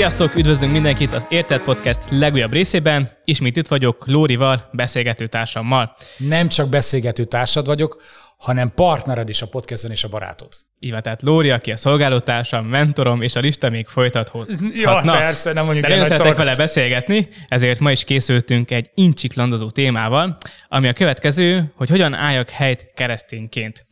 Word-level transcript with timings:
Sziasztok, 0.00 0.36
üdvözlünk 0.36 0.72
mindenkit 0.72 1.14
az 1.14 1.26
Érted 1.28 1.60
Podcast 1.60 2.00
legújabb 2.10 2.52
részében. 2.52 3.10
Ismét 3.24 3.56
itt 3.56 3.68
vagyok 3.68 4.06
Lórival, 4.06 4.68
beszélgető 4.72 5.26
társammal. 5.26 5.96
Nem 6.16 6.48
csak 6.48 6.68
beszélgető 6.68 7.24
társad 7.24 7.66
vagyok, 7.66 8.02
hanem 8.36 8.72
partnered 8.74 9.28
is 9.28 9.42
a 9.42 9.46
podcaston 9.46 9.90
és 9.90 10.04
a 10.04 10.08
barátod. 10.08 10.48
Így 10.78 10.90
van, 10.90 11.02
tehát 11.02 11.22
Lóri, 11.22 11.50
aki 11.50 11.72
a 11.72 11.76
szolgálótársam, 11.76 12.66
mentorom, 12.66 13.22
és 13.22 13.36
a 13.36 13.40
lista 13.40 13.70
még 13.70 13.86
folytathat. 13.86 14.50
Ja, 14.74 15.00
persze, 15.04 15.52
nem 15.52 15.64
mondjuk 15.64 15.86
De 15.86 15.92
nagyon 15.92 16.04
szeretek 16.04 16.36
vele 16.36 16.54
beszélgetni, 16.54 17.28
ezért 17.48 17.80
ma 17.80 17.90
is 17.90 18.04
készültünk 18.04 18.70
egy 18.70 18.90
incsiklandozó 18.94 19.70
témával, 19.70 20.38
ami 20.68 20.88
a 20.88 20.92
következő, 20.92 21.72
hogy 21.76 21.90
hogyan 21.90 22.14
álljak 22.14 22.50
helyt 22.50 22.92
keresztényként. 22.94 23.86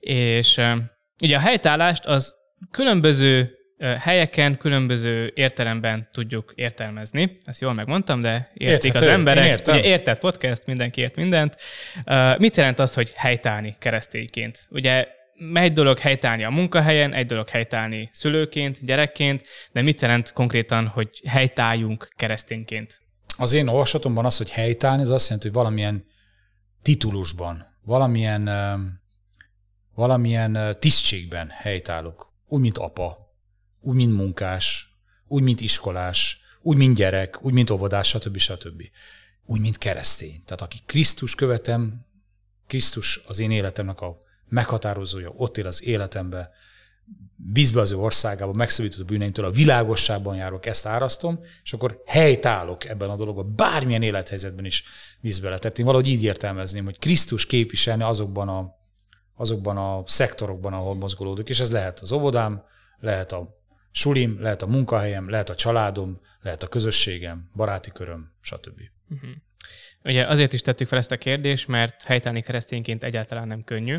És 0.00 0.60
ugye 1.22 1.36
a 1.36 1.40
helytállást 1.40 2.06
az 2.06 2.34
különböző 2.70 3.54
helyeken 3.80 4.56
különböző 4.56 5.32
értelemben 5.34 6.08
tudjuk 6.12 6.52
értelmezni. 6.54 7.36
Ezt 7.44 7.60
jól 7.60 7.72
megmondtam, 7.72 8.20
de 8.20 8.50
értik 8.54 8.84
Érthető. 8.84 9.06
az 9.06 9.12
emberek. 9.12 9.60
Ugye 9.66 9.82
értett 9.82 10.18
podcast, 10.18 10.66
mindenki 10.66 11.00
ért 11.00 11.16
mindent. 11.16 11.56
Mit 12.38 12.56
jelent 12.56 12.78
az, 12.78 12.94
hogy 12.94 13.12
helytállni 13.12 13.76
keresztényként? 13.78 14.66
Ugye 14.70 15.06
egy 15.54 15.72
dolog 15.72 15.98
helytállni 15.98 16.44
a 16.44 16.50
munkahelyen, 16.50 17.12
egy 17.12 17.26
dolog 17.26 17.48
helytállni 17.48 18.08
szülőként, 18.12 18.84
gyerekként, 18.84 19.46
de 19.72 19.82
mit 19.82 20.00
jelent 20.00 20.32
konkrétan, 20.32 20.86
hogy 20.86 21.08
helytálljunk 21.26 22.12
keresztényként? 22.16 23.00
Az 23.36 23.52
én 23.52 23.68
olvasatomban 23.68 24.24
az, 24.24 24.36
hogy 24.36 24.50
helytállni, 24.50 25.02
az 25.02 25.10
azt 25.10 25.24
jelenti, 25.24 25.46
hogy 25.46 25.56
valamilyen 25.56 26.04
titulusban, 26.82 27.78
valamilyen, 27.84 28.50
valamilyen 29.94 30.76
tisztségben 30.78 31.48
helytállok. 31.48 32.32
Úgy, 32.48 32.60
mint 32.60 32.78
apa, 32.78 33.19
úgy, 33.80 33.96
mint 33.96 34.16
munkás, 34.16 34.94
úgy, 35.26 35.42
mint 35.42 35.60
iskolás, 35.60 36.40
úgy, 36.62 36.76
mint 36.76 36.96
gyerek, 36.96 37.44
úgy, 37.44 37.52
mint 37.52 37.70
óvodás, 37.70 38.08
stb. 38.08 38.36
stb. 38.36 38.82
Úgy, 39.44 39.60
mint 39.60 39.78
keresztény. 39.78 40.42
Tehát 40.44 40.62
aki 40.62 40.78
Krisztus 40.86 41.34
követem, 41.34 42.06
Krisztus 42.66 43.20
az 43.26 43.38
én 43.38 43.50
életemnek 43.50 44.00
a 44.00 44.22
meghatározója, 44.48 45.32
ott 45.36 45.58
él 45.58 45.66
az 45.66 45.84
életembe, 45.84 46.50
vízbe 47.52 47.80
az 47.80 47.92
ő 47.92 47.96
országába, 47.96 48.52
megszabadított 48.52 49.02
a 49.02 49.04
bűneimtől, 49.04 49.44
a 49.44 49.50
világosságban 49.50 50.36
járok, 50.36 50.66
ezt 50.66 50.86
árasztom, 50.86 51.40
és 51.62 51.72
akkor 51.72 52.02
helytállok 52.06 52.84
ebben 52.84 53.10
a 53.10 53.16
dologban, 53.16 53.56
bármilyen 53.56 54.02
élethelyzetben 54.02 54.64
is 54.64 54.84
vízbe 55.20 55.48
letett. 55.48 55.78
Én 55.78 55.84
valahogy 55.84 56.06
így 56.06 56.22
értelmezném, 56.22 56.84
hogy 56.84 56.98
Krisztus 56.98 57.46
képviselni 57.46 58.02
azokban 58.02 58.48
a, 58.48 58.74
azokban 59.36 59.76
a 59.76 60.02
szektorokban, 60.06 60.72
ahol 60.72 60.94
mozgolódik, 60.94 61.48
és 61.48 61.60
ez 61.60 61.70
lehet 61.70 62.00
az 62.00 62.12
óvodám, 62.12 62.62
lehet 62.98 63.32
a 63.32 63.59
sulim, 63.92 64.40
lehet 64.40 64.62
a 64.62 64.66
munkahelyem, 64.66 65.28
lehet 65.28 65.48
a 65.48 65.54
családom, 65.54 66.20
lehet 66.40 66.62
a 66.62 66.68
közösségem, 66.68 67.50
baráti 67.54 67.90
köröm, 67.90 68.32
stb. 68.40 68.80
Uh-huh. 69.10 69.30
Ugye 70.04 70.26
azért 70.26 70.52
is 70.52 70.60
tettük 70.60 70.88
fel 70.88 70.98
ezt 70.98 71.12
a 71.12 71.16
kérdést, 71.16 71.68
mert 71.68 72.02
helytállni 72.02 72.42
keresztényként 72.42 73.04
egyáltalán 73.04 73.46
nem 73.46 73.64
könnyű, 73.64 73.96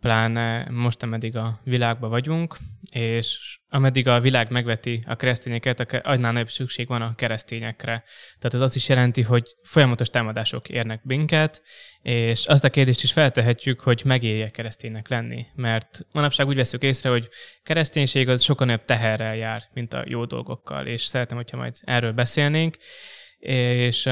pláne 0.00 0.66
most, 0.70 1.02
ameddig 1.02 1.36
a 1.36 1.60
világban 1.64 2.10
vagyunk, 2.10 2.56
és 2.92 3.58
ameddig 3.68 4.08
a 4.08 4.20
világ 4.20 4.50
megveti 4.50 5.00
a 5.06 5.14
keresztényeket, 5.14 5.92
annál 5.92 6.32
nagyobb 6.32 6.50
szükség 6.50 6.88
van 6.88 7.02
a 7.02 7.14
keresztényekre. 7.14 8.04
Tehát 8.38 8.54
ez 8.54 8.60
azt 8.60 8.76
is 8.76 8.88
jelenti, 8.88 9.22
hogy 9.22 9.44
folyamatos 9.62 10.08
támadások 10.08 10.68
érnek 10.68 11.02
minket, 11.02 11.62
és 12.02 12.46
azt 12.46 12.64
a 12.64 12.70
kérdést 12.70 13.02
is 13.02 13.12
feltehetjük, 13.12 13.80
hogy 13.80 14.02
megélje 14.04 14.50
kereszténynek 14.50 15.08
lenni. 15.08 15.46
Mert 15.54 16.06
manapság 16.12 16.46
úgy 16.46 16.56
veszük 16.56 16.82
észre, 16.82 17.10
hogy 17.10 17.28
kereszténység 17.62 18.28
az 18.28 18.42
sokkal 18.42 18.66
nagyobb 18.66 18.84
teherrel 18.84 19.36
jár, 19.36 19.62
mint 19.72 19.94
a 19.94 20.04
jó 20.06 20.24
dolgokkal, 20.24 20.86
és 20.86 21.02
szeretem, 21.02 21.36
hogyha 21.36 21.56
majd 21.56 21.76
erről 21.84 22.12
beszélnénk. 22.12 22.76
És 23.38 24.08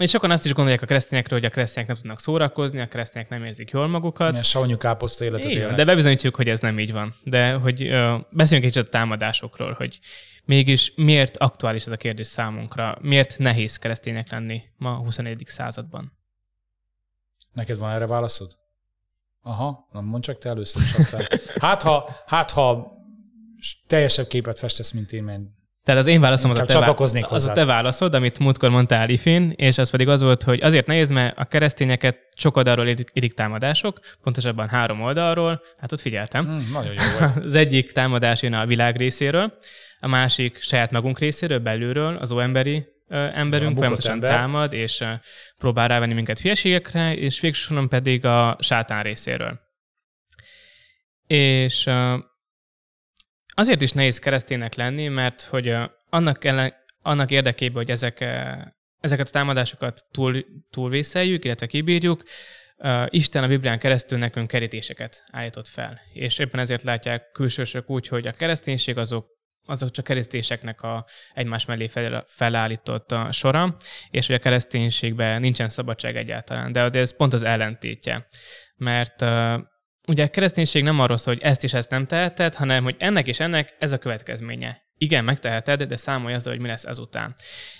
és 0.00 0.10
sokan 0.10 0.30
azt 0.30 0.44
is 0.44 0.52
gondolják 0.52 0.82
a 0.82 0.86
keresztényekről, 0.86 1.38
hogy 1.38 1.48
a 1.48 1.52
keresztények 1.52 1.88
nem 1.88 1.96
tudnak 1.96 2.20
szórakozni, 2.20 2.80
a 2.80 2.88
keresztények 2.88 3.28
nem 3.28 3.44
érzik 3.44 3.70
jól 3.70 3.86
magukat. 3.86 4.30
Ilyen 4.30 4.42
savanyú 4.42 4.76
káposzta 4.76 5.24
életet 5.24 5.50
élnek. 5.50 5.76
De 5.76 5.84
bebizonyítjuk, 5.84 6.36
hogy 6.36 6.48
ez 6.48 6.60
nem 6.60 6.78
így 6.78 6.92
van. 6.92 7.14
De 7.24 7.52
hogy 7.52 7.82
uh, 7.82 8.20
beszéljünk 8.30 8.68
egy 8.68 8.72
kicsit 8.72 8.86
a 8.86 8.90
támadásokról, 8.90 9.72
hogy 9.72 9.98
mégis 10.44 10.92
miért 10.96 11.36
aktuális 11.36 11.86
ez 11.86 11.92
a 11.92 11.96
kérdés 11.96 12.26
számunkra, 12.26 12.98
miért 13.00 13.38
nehéz 13.38 13.76
keresztények 13.76 14.30
lenni 14.30 14.62
ma 14.76 14.92
a 14.92 14.96
21. 14.96 15.42
században? 15.46 16.12
Neked 17.52 17.78
van 17.78 17.90
erre 17.90 18.06
válaszod? 18.06 18.58
Aha, 19.42 19.88
nem 19.92 20.04
mondd 20.04 20.22
csak 20.22 20.38
te 20.38 20.48
először 20.48 20.82
is 20.82 20.94
aztán. 20.94 21.26
Hát 21.60 21.82
ha, 21.82 22.16
hát 22.26 22.50
ha 22.50 22.92
teljesebb 23.86 24.26
képet 24.26 24.58
festesz, 24.58 24.90
mint 24.90 25.12
én, 25.12 25.22
mert 25.22 25.42
tehát 25.84 26.00
az 26.00 26.06
én 26.06 26.20
válaszom 26.20 26.50
az 26.50 26.58
a, 26.58 26.64
te, 26.64 26.72
csatlakoznék 26.72 27.30
az 27.30 27.46
a 27.46 27.52
te 27.52 27.64
válaszod, 27.64 28.14
amit 28.14 28.38
múltkor 28.38 28.70
mondtál 28.70 29.08
Ifin, 29.08 29.52
és 29.56 29.78
az 29.78 29.90
pedig 29.90 30.08
az 30.08 30.22
volt, 30.22 30.42
hogy 30.42 30.62
azért 30.62 30.86
nehéz, 30.86 31.10
mert 31.10 31.38
a 31.38 31.44
keresztényeket 31.44 32.16
sok 32.36 32.56
oldalról 32.56 32.86
érik 33.12 33.34
támadások, 33.34 34.00
pontosabban 34.22 34.68
három 34.68 35.00
oldalról, 35.00 35.62
hát 35.78 35.92
ott 35.92 36.00
figyeltem. 36.00 36.44
Mm, 36.44 36.72
nagyon 36.72 36.92
jó 36.92 37.02
volt. 37.18 37.44
Az 37.44 37.54
egyik 37.54 37.92
támadás 37.92 38.42
jön 38.42 38.52
a 38.52 38.66
világ 38.66 38.96
részéről, 38.96 39.52
a 39.98 40.08
másik 40.08 40.60
saját 40.60 40.90
magunk 40.90 41.18
részéről, 41.18 41.58
belülről, 41.58 42.16
az 42.16 42.32
óemberi 42.32 42.86
emberünk 43.12 43.76
folyamatosan 43.76 44.12
ember. 44.12 44.30
támad, 44.30 44.72
és 44.72 45.04
próbál 45.58 45.88
rávenni 45.88 46.14
minket 46.14 46.40
hülyeségekre, 46.40 47.16
és 47.16 47.40
végsősorban 47.40 47.88
pedig 47.88 48.24
a 48.24 48.56
sátán 48.60 49.02
részéről. 49.02 49.60
És 51.26 51.90
azért 53.54 53.80
is 53.80 53.92
nehéz 53.92 54.18
kereszténynek 54.18 54.74
lenni, 54.74 55.08
mert 55.08 55.42
hogy 55.42 55.76
annak, 56.10 56.44
ellen, 56.44 56.74
annak 57.02 57.30
érdekében, 57.30 57.76
hogy 57.76 57.90
ezek, 57.90 58.20
ezeket 59.00 59.26
a 59.26 59.30
támadásokat 59.30 60.06
túl, 60.10 60.44
túlvészeljük, 60.70 61.44
illetve 61.44 61.66
kibírjuk, 61.66 62.22
Isten 63.06 63.42
a 63.42 63.46
Biblián 63.46 63.78
keresztül 63.78 64.18
nekünk 64.18 64.48
kerítéseket 64.48 65.24
állított 65.32 65.68
fel. 65.68 66.00
És 66.12 66.38
éppen 66.38 66.60
ezért 66.60 66.82
látják 66.82 67.30
külsősök 67.32 67.90
úgy, 67.90 68.08
hogy 68.08 68.26
a 68.26 68.30
kereszténység 68.30 68.98
azok 68.98 69.40
azok 69.66 69.90
csak 69.90 70.04
keresztéseknek 70.04 70.82
a 70.82 71.06
egymás 71.34 71.64
mellé 71.64 71.86
fel, 71.86 72.24
felállított 72.28 73.12
a 73.12 73.32
sora, 73.32 73.76
és 74.10 74.26
hogy 74.26 74.36
a 74.36 74.38
kereszténységben 74.38 75.40
nincsen 75.40 75.68
szabadság 75.68 76.16
egyáltalán. 76.16 76.72
De 76.72 76.90
ez 76.92 77.16
pont 77.16 77.32
az 77.32 77.42
ellentétje. 77.42 78.28
Mert 78.76 79.24
ugye 80.08 80.24
a 80.24 80.28
kereszténység 80.28 80.82
nem 80.82 81.00
arról 81.00 81.16
szól, 81.16 81.34
hogy 81.34 81.42
ezt 81.42 81.64
és 81.64 81.74
ezt 81.74 81.90
nem 81.90 82.06
teheted, 82.06 82.54
hanem 82.54 82.82
hogy 82.82 82.96
ennek 82.98 83.26
és 83.26 83.40
ennek 83.40 83.76
ez 83.78 83.92
a 83.92 83.98
következménye. 83.98 84.82
Igen, 85.02 85.24
megteheted, 85.24 85.82
de 85.82 85.96
számolj 85.96 86.34
azzal, 86.34 86.52
hogy 86.52 86.62
mi 86.62 86.68
lesz 86.68 86.84
ezután. 86.84 87.34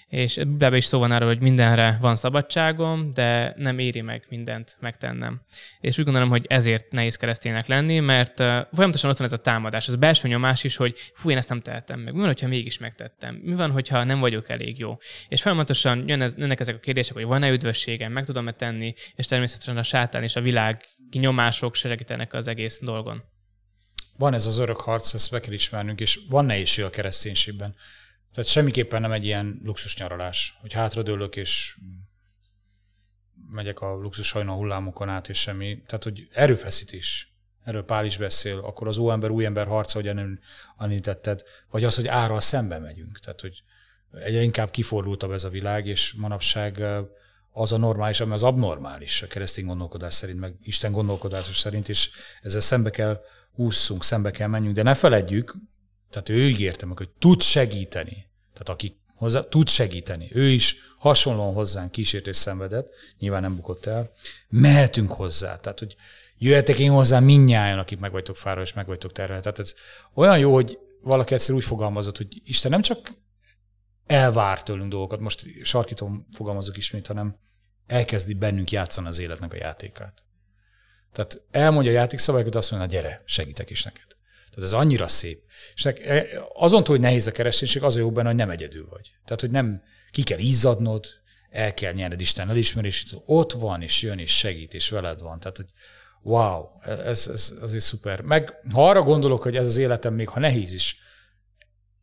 És 0.09 0.37
ebben 0.37 0.75
is 0.75 0.85
szó 0.85 0.99
van 0.99 1.11
arról, 1.11 1.29
hogy 1.29 1.41
mindenre 1.41 1.99
van 2.01 2.17
szabadságom, 2.17 3.11
de 3.11 3.55
nem 3.57 3.79
éri 3.79 4.01
meg 4.01 4.25
mindent 4.29 4.77
megtennem. 4.81 5.41
És 5.81 5.99
úgy 5.99 6.05
gondolom, 6.05 6.29
hogy 6.29 6.47
ezért 6.49 6.91
nehéz 6.91 7.17
kereszténynek 7.17 7.67
lenni, 7.67 8.01
mert 8.01 8.37
folyamatosan 8.73 9.11
ott 9.11 9.17
van 9.17 9.27
ez 9.27 9.33
a 9.33 9.37
támadás, 9.37 9.89
ez 9.89 9.95
a 9.95 9.97
belső 9.97 10.29
nyomás 10.29 10.65
is, 10.65 10.77
hogy 10.77 11.13
hú, 11.15 11.31
én 11.31 11.37
ezt 11.37 11.49
nem 11.49 11.61
tehetem 11.61 12.01
meg. 12.01 12.13
Mi 12.13 12.19
van, 12.19 12.29
hogyha 12.29 12.49
mégis 12.49 12.79
megtettem? 12.79 13.35
Mi 13.35 13.55
van, 13.55 13.71
hogyha 13.71 14.05
nem 14.05 14.21
vagyok 14.21 14.49
elég 14.49 14.79
jó? 14.79 14.97
És 15.29 15.43
folyamatosan 15.43 16.09
jön 16.09 16.33
jönnek 16.37 16.61
ezek 16.61 16.75
a 16.75 16.79
kérdések, 16.79 17.15
hogy 17.15 17.25
van-e 17.25 17.51
üdvösségem, 17.51 18.13
meg 18.13 18.25
tudom-e 18.25 18.53
tenni, 18.53 18.95
és 19.17 19.27
természetesen 19.27 19.77
a 19.77 19.83
sátán 19.83 20.23
és 20.23 20.37
a 20.37 20.41
világ 20.41 20.85
kinyomások 21.11 21.75
segítenek 21.75 22.33
az 22.33 22.47
egész 22.47 22.81
dolgon. 22.83 23.23
Van 24.17 24.35
ez 24.35 24.47
az 24.47 24.59
örök 24.59 24.81
harc, 24.81 25.15
ezt 25.15 25.31
be 25.31 25.41
kell 25.41 25.53
ismernünk, 25.53 26.01
és 26.01 26.21
van 26.29 26.45
nehézség 26.45 26.85
a 26.85 26.91
kereszténységben. 26.91 27.75
Tehát 28.33 28.51
semmiképpen 28.51 29.01
nem 29.01 29.13
egy 29.13 29.25
ilyen 29.25 29.61
luxus 29.65 29.97
nyaralás, 29.97 30.57
hogy 30.61 30.73
hátradőlök, 30.73 31.37
és 31.37 31.77
megyek 33.51 33.81
a 33.81 33.95
luxus 33.95 34.31
hajna 34.31 34.53
hullámokon 34.53 35.09
át, 35.09 35.29
és 35.29 35.39
semmi. 35.39 35.83
Tehát, 35.87 36.05
hogy 36.05 36.29
erőfeszítés. 36.33 37.33
Erről 37.65 37.85
Pál 37.85 38.05
is 38.05 38.17
beszél. 38.17 38.59
Akkor 38.59 38.89
az 38.89 38.99
óember, 38.99 39.31
új 39.31 39.45
ember 39.45 39.67
harca, 39.67 40.01
hogy 40.01 40.19
említetted, 40.79 41.43
vagy 41.71 41.85
az, 41.85 41.95
hogy 41.95 42.09
árral 42.09 42.41
szembe 42.41 42.79
megyünk. 42.79 43.19
Tehát, 43.19 43.41
hogy 43.41 43.63
egyre 44.13 44.43
inkább 44.43 44.71
kifordultabb 44.71 45.33
ez 45.33 45.45
a 45.45 45.49
világ, 45.49 45.87
és 45.87 46.13
manapság 46.13 46.83
az 47.53 47.73
a 47.73 47.77
normális, 47.77 48.21
ami 48.21 48.33
az 48.33 48.43
abnormális 48.43 49.23
a 49.23 49.27
keresztény 49.27 49.67
gondolkodás 49.67 50.15
szerint, 50.15 50.41
meg 50.41 50.55
Isten 50.63 50.93
gondolkodása 50.93 51.53
szerint, 51.53 51.89
és 51.89 52.11
ezzel 52.43 52.61
szembe 52.61 52.91
kell 52.91 53.21
ússzunk, 53.55 54.05
szembe 54.05 54.31
kell 54.31 54.49
menjünk, 54.49 54.75
de 54.75 54.83
ne 54.83 54.95
feledjük, 54.95 55.55
tehát 56.11 56.29
ő 56.29 56.49
ígérte 56.49 56.87
meg, 56.87 56.97
hogy 56.97 57.11
tud 57.19 57.43
segíteni. 57.43 58.31
Tehát 58.53 58.69
aki 58.69 59.01
hozzá, 59.15 59.41
tud 59.41 59.69
segíteni. 59.69 60.29
Ő 60.33 60.49
is 60.49 60.77
hasonlóan 60.99 61.55
hozzánk 61.55 61.91
kísértés 61.91 62.37
szenvedett, 62.37 62.91
nyilván 63.19 63.43
nem 63.43 63.57
bukott 63.57 63.87
el. 63.87 64.11
Mehetünk 64.49 65.13
hozzá. 65.13 65.57
Tehát, 65.57 65.79
hogy 65.79 65.97
jöhetek 66.39 66.79
én 66.79 66.91
hozzá 66.91 67.21
minnyáján, 67.21 67.79
akik 67.79 67.99
meg 67.99 68.13
vagytok 68.13 68.37
fára, 68.37 68.61
és 68.61 68.73
meg 68.73 68.87
vagytok 68.87 69.13
terhelve. 69.13 69.43
Tehát 69.43 69.59
ez 69.59 69.75
olyan 70.15 70.39
jó, 70.39 70.55
hogy 70.55 70.79
valaki 71.01 71.35
egyszer 71.35 71.55
úgy 71.55 71.65
fogalmazott, 71.65 72.17
hogy 72.17 72.27
Isten 72.45 72.71
nem 72.71 72.83
csak 72.83 73.13
elvár 74.13 74.63
tőlünk 74.63 74.91
dolgokat, 74.91 75.21
most 75.21 75.45
sarkítom 75.63 76.27
fogalmazok 76.33 76.77
ismét, 76.77 77.07
hanem 77.07 77.37
elkezdi 77.87 78.35
bennünk 78.35 78.71
játszani 78.71 79.07
az 79.07 79.19
életnek 79.19 79.53
a 79.53 79.57
játékát. 79.57 80.25
Tehát 81.13 81.43
elmondja 81.51 81.91
a 81.91 81.95
játékszabályokat, 81.95 82.55
azt 82.55 82.71
mondja, 82.71 82.89
gyere, 82.89 83.23
segítek 83.25 83.71
is 83.71 83.83
neked. 83.83 84.07
Tehát 84.51 84.71
ez 84.71 84.73
annyira 84.73 85.09
szép. 85.09 85.43
És 85.75 85.85
e, 85.85 86.27
azon 86.55 86.85
túl, 86.85 86.95
hogy 86.95 87.05
nehéz 87.05 87.27
a 87.27 87.33
kereszténység, 87.33 87.83
az 87.83 87.97
a 87.97 87.99
jó 87.99 88.11
benne, 88.11 88.29
hogy 88.29 88.37
nem 88.37 88.51
egyedül 88.51 88.87
vagy. 88.91 89.13
Tehát, 89.25 89.41
hogy 89.41 89.51
nem 89.51 89.83
ki 90.11 90.23
kell 90.23 90.39
izzadnod, 90.39 91.07
el 91.51 91.75
kell 91.75 91.93
nyerned 91.93 92.21
Isten 92.21 92.51
elismerését, 92.51 93.21
ott 93.27 93.53
van, 93.53 93.83
és 93.83 94.03
jön, 94.03 94.19
és 94.19 94.37
segít, 94.39 94.75
és 94.75 94.89
veled 94.89 95.21
van. 95.21 95.41
Tehát, 95.41 95.57
hogy 95.57 95.71
wow, 96.23 96.65
ez, 96.83 97.29
ez 97.33 97.55
azért 97.61 97.85
szuper. 97.85 98.21
Meg 98.21 98.55
ha 98.73 98.89
arra 98.89 99.03
gondolok, 99.03 99.43
hogy 99.43 99.57
ez 99.57 99.67
az 99.67 99.77
életem 99.77 100.15
még 100.15 100.29
ha 100.29 100.41
nehéz 100.41 100.73
is, 100.73 101.01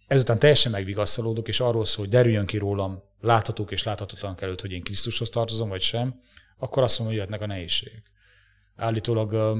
ezután 0.09 0.39
teljesen 0.39 0.71
megvigasztalódok, 0.71 1.47
és 1.47 1.59
arról 1.59 1.85
szól, 1.85 2.06
hogy 2.06 2.13
derüljön 2.13 2.45
ki 2.45 2.57
rólam 2.57 3.03
láthatók 3.21 3.71
és 3.71 3.83
láthatatlan 3.83 4.38
előtt, 4.39 4.61
hogy 4.61 4.71
én 4.71 4.83
Krisztushoz 4.83 5.29
tartozom, 5.29 5.69
vagy 5.69 5.81
sem, 5.81 6.21
akkor 6.57 6.83
azt 6.83 7.00
mondom, 7.00 7.15
hogy 7.17 7.25
jöhetnek 7.25 7.50
a 7.50 7.53
nehézségek. 7.53 8.11
Állítólag 8.75 9.57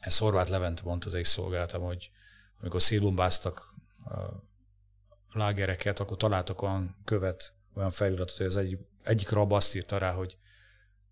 ezt 0.00 0.18
Horváth 0.18 0.50
Levent 0.50 0.82
mondta 0.82 1.06
az 1.06 1.14
egy 1.14 1.24
szolgáltam, 1.24 1.82
hogy 1.82 2.10
amikor 2.60 2.82
szélumbáztak 2.82 3.74
lágereket, 5.32 6.00
akkor 6.00 6.16
találtak 6.16 6.62
olyan 6.62 6.96
követ, 7.04 7.54
olyan 7.74 7.90
feliratot, 7.90 8.36
hogy 8.36 8.46
az 8.46 8.56
egyik, 8.56 8.78
egyik 9.02 9.28
rab 9.28 9.52
azt 9.52 9.76
írta 9.76 9.98
rá, 9.98 10.12
hogy 10.12 10.36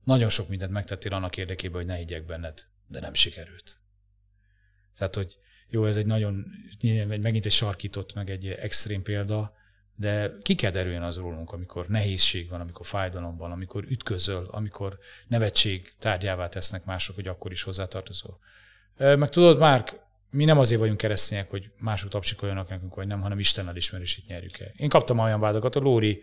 nagyon 0.05 0.29
sok 0.29 0.49
mindent 0.49 0.73
megtettél 0.73 1.15
annak 1.15 1.37
érdekében, 1.37 1.77
hogy 1.77 1.87
ne 1.87 1.97
higgyek 1.97 2.27
benned, 2.27 2.67
de 2.87 3.01
nem 3.01 3.15
sikerült. 3.15 3.81
Tehát, 4.97 5.15
hogy 5.15 5.39
jó, 5.71 5.87
ez 5.87 5.97
egy 5.97 6.07
nagyon, 6.07 6.47
megint 7.07 7.47
egy 7.47 7.53
sarkított, 7.53 8.15
meg 8.15 8.31
egy 8.31 8.47
extrém 8.47 9.03
példa, 9.03 9.53
de 9.95 10.33
ki 10.43 10.55
kell 10.55 10.71
derüljön 10.71 11.03
az 11.03 11.17
rólunk, 11.17 11.53
amikor 11.53 11.89
nehézség 11.89 12.49
van, 12.49 12.61
amikor 12.61 12.87
fájdalom 12.87 13.37
van, 13.37 13.53
amikor 13.53 13.85
ütközöl, 13.89 14.49
amikor 14.51 14.99
nevetség 15.27 15.93
tárgyává 15.99 16.49
tesznek 16.49 16.85
mások, 16.85 17.15
hogy 17.15 17.29
akkor 17.29 17.51
is 17.51 17.63
hozzátartozol. 17.63 18.39
Meg 18.97 19.29
tudod, 19.29 19.59
Márk, 19.59 19.99
mi 20.31 20.45
nem 20.45 20.59
azért 20.59 20.81
vagyunk 20.81 20.99
keresztények, 20.99 21.51
hogy 21.51 21.71
mások 21.79 22.11
tapsikoljanak 22.11 22.69
nekünk, 22.69 22.95
vagy 22.95 23.07
nem, 23.07 23.21
hanem 23.21 23.39
Isten 23.39 23.69
elismerését 23.69 24.27
nyerjük 24.27 24.59
el. 24.59 24.73
Én 24.77 24.89
kaptam 24.89 25.19
olyan 25.19 25.41
vádakat, 25.41 25.77
a 25.77 25.81
Lóri 25.81 26.23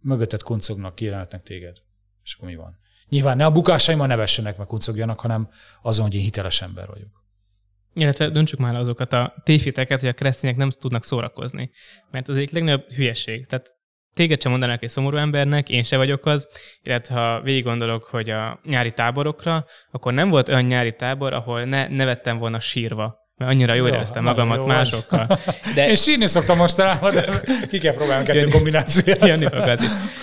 mögötted 0.00 0.42
kuncognak, 0.42 0.94
kijelenetnek 0.94 1.42
téged. 1.42 1.76
És 2.24 2.34
akkor 2.34 2.48
mi 2.48 2.54
van? 2.54 2.78
Nyilván 3.08 3.36
ne 3.36 3.44
a 3.44 3.52
bukásaimmal 3.52 4.06
nevessenek, 4.06 4.56
meg 4.56 4.66
kuncogjanak, 4.66 5.20
hanem 5.20 5.50
azon, 5.82 6.04
hogy 6.04 6.14
én 6.14 6.22
hiteles 6.22 6.62
ember 6.62 6.86
vagyok. 6.86 7.24
Illetve 7.98 8.28
döntsük 8.28 8.58
már 8.58 8.74
azokat 8.74 9.12
a 9.12 9.34
tévhiteket, 9.44 10.00
hogy 10.00 10.08
a 10.08 10.12
keresztények 10.12 10.56
nem 10.56 10.70
tudnak 10.70 11.04
szórakozni. 11.04 11.70
Mert 12.10 12.28
az 12.28 12.36
egyik 12.36 12.50
legnagyobb 12.50 12.92
hülyeség. 12.92 13.46
Tehát 13.46 13.74
téged 14.14 14.42
sem 14.42 14.50
mondanak 14.50 14.82
egy 14.82 14.88
szomorú 14.88 15.16
embernek, 15.16 15.68
én 15.68 15.82
se 15.82 15.96
vagyok 15.96 16.26
az, 16.26 16.48
illetve 16.82 17.14
ha 17.14 17.40
végig 17.40 17.64
gondolok, 17.64 18.04
hogy 18.04 18.30
a 18.30 18.60
nyári 18.64 18.92
táborokra, 18.92 19.64
akkor 19.90 20.12
nem 20.12 20.28
volt 20.28 20.48
olyan 20.48 20.64
nyári 20.64 20.92
tábor, 20.92 21.32
ahol 21.32 21.64
ne 21.64 21.88
nevettem 21.88 22.38
volna 22.38 22.60
sírva 22.60 23.24
mert 23.36 23.50
annyira 23.50 23.74
jól 23.74 23.88
éreztem 23.88 24.24
magamat 24.24 24.56
jó 24.56 24.66
másokkal. 24.66 25.38
De... 25.74 25.86
Én 25.88 25.96
sírni 25.96 26.26
szoktam 26.26 26.56
mostanában, 26.56 27.14
de 27.14 27.24
ki 27.68 27.78
kell 27.78 27.94
próbálni 27.94 28.24
kettő 28.24 28.48
kombinációját. 28.48 29.26
Jönni 29.26 29.46
fog 29.46 29.68
az. 29.68 29.80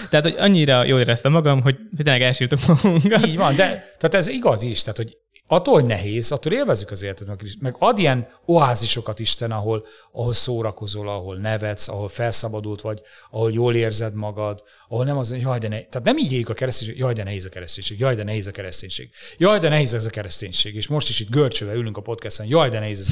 Tehát, 0.10 0.26
hogy 0.26 0.36
annyira 0.38 0.86
jól 0.86 1.00
éreztem 1.00 1.32
magam, 1.32 1.62
hogy 1.62 1.76
tényleg 2.04 2.22
elsírtuk 2.22 2.60
magunkat. 2.68 3.26
Így 3.26 3.38
van, 3.38 3.56
de 3.56 3.66
tehát 3.98 4.14
ez 4.14 4.28
igaz 4.28 4.64
is, 4.64 4.82
tehát, 4.82 4.98
hogy 4.98 5.18
attól, 5.48 5.74
hogy 5.74 5.86
nehéz, 5.86 6.32
attól 6.32 6.54
élvezzük 6.54 6.92
az 6.92 7.04
életet, 7.04 7.28
meg, 7.28 7.40
meg 7.60 7.76
ad 7.80 7.98
ilyen 7.98 8.28
oázisokat 8.46 9.20
Isten, 9.20 9.52
ahol, 9.52 9.86
ahol 10.12 10.34
szórakozol, 10.34 11.10
ahol 11.10 11.38
nevetsz, 11.38 11.88
ahol 11.88 12.08
felszabadult 12.08 12.82
vagy, 12.82 13.02
ahol 13.32 13.52
jól 13.52 13.76
érzed 13.76 14.14
magad, 14.14 14.64
ahol 14.88 15.06
nem 15.06 15.18
az, 15.18 15.30
hogy 15.30 15.42
jaj, 15.42 15.60
de 15.60 15.68
ne, 15.68 15.82
tehát 15.82 16.04
nem 16.04 16.18
így 16.18 16.32
éljük 16.32 16.50
a 16.50 16.54
kereszténység, 16.54 16.98
jaj, 16.98 17.14
de 17.14 17.24
nehéz 17.24 17.46
a 17.46 17.50
kereszténység, 17.50 18.00
jaj, 18.00 18.16
de 18.16 18.24
nehéz 18.24 18.48
a 18.48 18.52
kereszténység, 18.52 19.10
jaj, 19.38 19.60
de 19.60 19.70
nehéz 19.70 19.94
ez 19.94 20.06
a 20.06 20.10
kereszténység, 20.10 20.76
és 20.76 20.88
most 20.88 21.10
is 21.10 21.20
itt 21.20 21.30
görcsövel 21.30 21.76
ülünk 21.76 21.98
a 21.98 22.02
podcasten, 22.02 22.46
jaj, 22.46 22.70
de 22.70 22.80
nehéz 22.80 23.00
ez. 23.00 23.08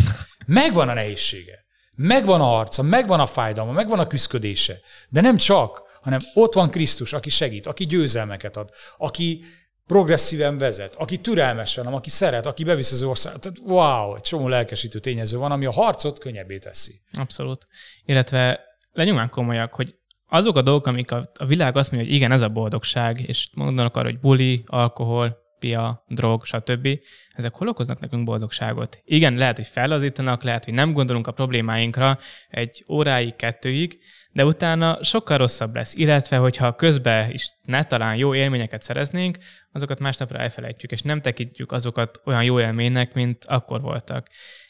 Megvan 0.46 0.90
a 0.90 0.94
nehézsége, 0.94 1.66
megvan 1.96 2.42
a 2.42 2.58
arca, 2.60 2.82
megvan 2.82 3.20
a 3.20 3.26
fájdalma, 3.26 3.72
megvan 3.72 4.00
a 4.00 4.08
küszködése, 4.08 4.80
de 5.10 5.22
nem 5.22 5.38
csak, 5.38 5.90
hanem 6.02 6.20
ott 6.34 6.54
van 6.54 6.70
Krisztus, 6.70 7.14
aki 7.14 7.30
segít, 7.30 7.66
aki 7.66 7.86
győzelmeket 7.86 8.58
ad, 8.58 8.70
aki 8.98 9.44
progresszíven 9.92 10.58
vezet, 10.58 10.96
aki 10.96 11.18
türelmes 11.18 11.76
velem, 11.76 11.94
aki 11.94 12.10
szeret, 12.10 12.46
aki 12.46 12.64
bevisz 12.64 12.92
az 12.92 13.04
ország. 13.04 13.40
Tehát 13.40 13.58
wow, 13.64 14.16
egy 14.16 14.22
csomó 14.22 14.48
lelkesítő 14.48 15.00
tényező 15.00 15.38
van, 15.38 15.52
ami 15.52 15.66
a 15.66 15.72
harcot 15.72 16.20
könnyebbé 16.20 16.58
teszi. 16.58 16.94
Abszolút. 17.18 17.68
Illetve 18.06 18.60
legyünk 18.92 19.18
már 19.18 19.30
komolyak, 19.30 19.74
hogy 19.74 19.96
azok 20.28 20.56
a 20.56 20.62
dolgok, 20.62 20.88
amik 20.88 21.12
a, 21.12 21.32
a 21.40 21.46
világ 21.46 21.78
azt 21.78 21.92
mondja, 21.92 22.10
hogy 22.10 22.18
igen, 22.18 22.32
ez 22.32 22.42
a 22.42 22.50
boldogság, 22.50 23.20
és 23.28 23.50
mondanak 23.54 23.96
arra, 23.96 24.06
hogy 24.06 24.20
buli, 24.20 24.64
alkohol, 24.66 25.38
pia, 25.60 26.04
drog, 26.08 26.46
stb. 26.46 26.88
Ezek 27.36 27.54
hol 27.54 27.68
okoznak 27.68 28.00
nekünk 28.00 28.24
boldogságot? 28.24 29.02
Igen, 29.04 29.36
lehet, 29.36 29.56
hogy 29.56 29.68
fellazítanak, 29.68 30.44
lehet, 30.44 30.66
hogy 30.66 30.74
nem 30.74 30.94
gondolunk 30.94 31.28
a 31.28 31.32
problémáinkra 31.32 32.18
egy 32.50 32.86
óráig, 32.88 33.36
kettőig, 33.36 34.00
de 34.34 34.46
utána 34.46 35.04
sokkal 35.04 35.38
rosszabb 35.38 35.76
lesz, 35.76 35.94
illetve 35.94 36.38
hogyha 36.38 36.76
közben 36.76 37.32
is 37.32 37.52
ne 37.64 37.84
talán 37.84 38.16
jó 38.16 38.36
élményeket 38.36 38.82
szereznénk, 38.82 39.38
azokat 39.72 40.00
másnapra 40.00 40.38
elfelejtjük, 40.38 40.92
és 40.92 41.02
nem 41.02 41.22
tekintjük 41.22 41.72
azokat 41.72 42.22
olyan 42.26 42.44
jó 42.44 42.60
élménynek, 42.60 43.14
mint 43.14 43.46
akkor 43.46 43.82
voltak. 43.82 44.28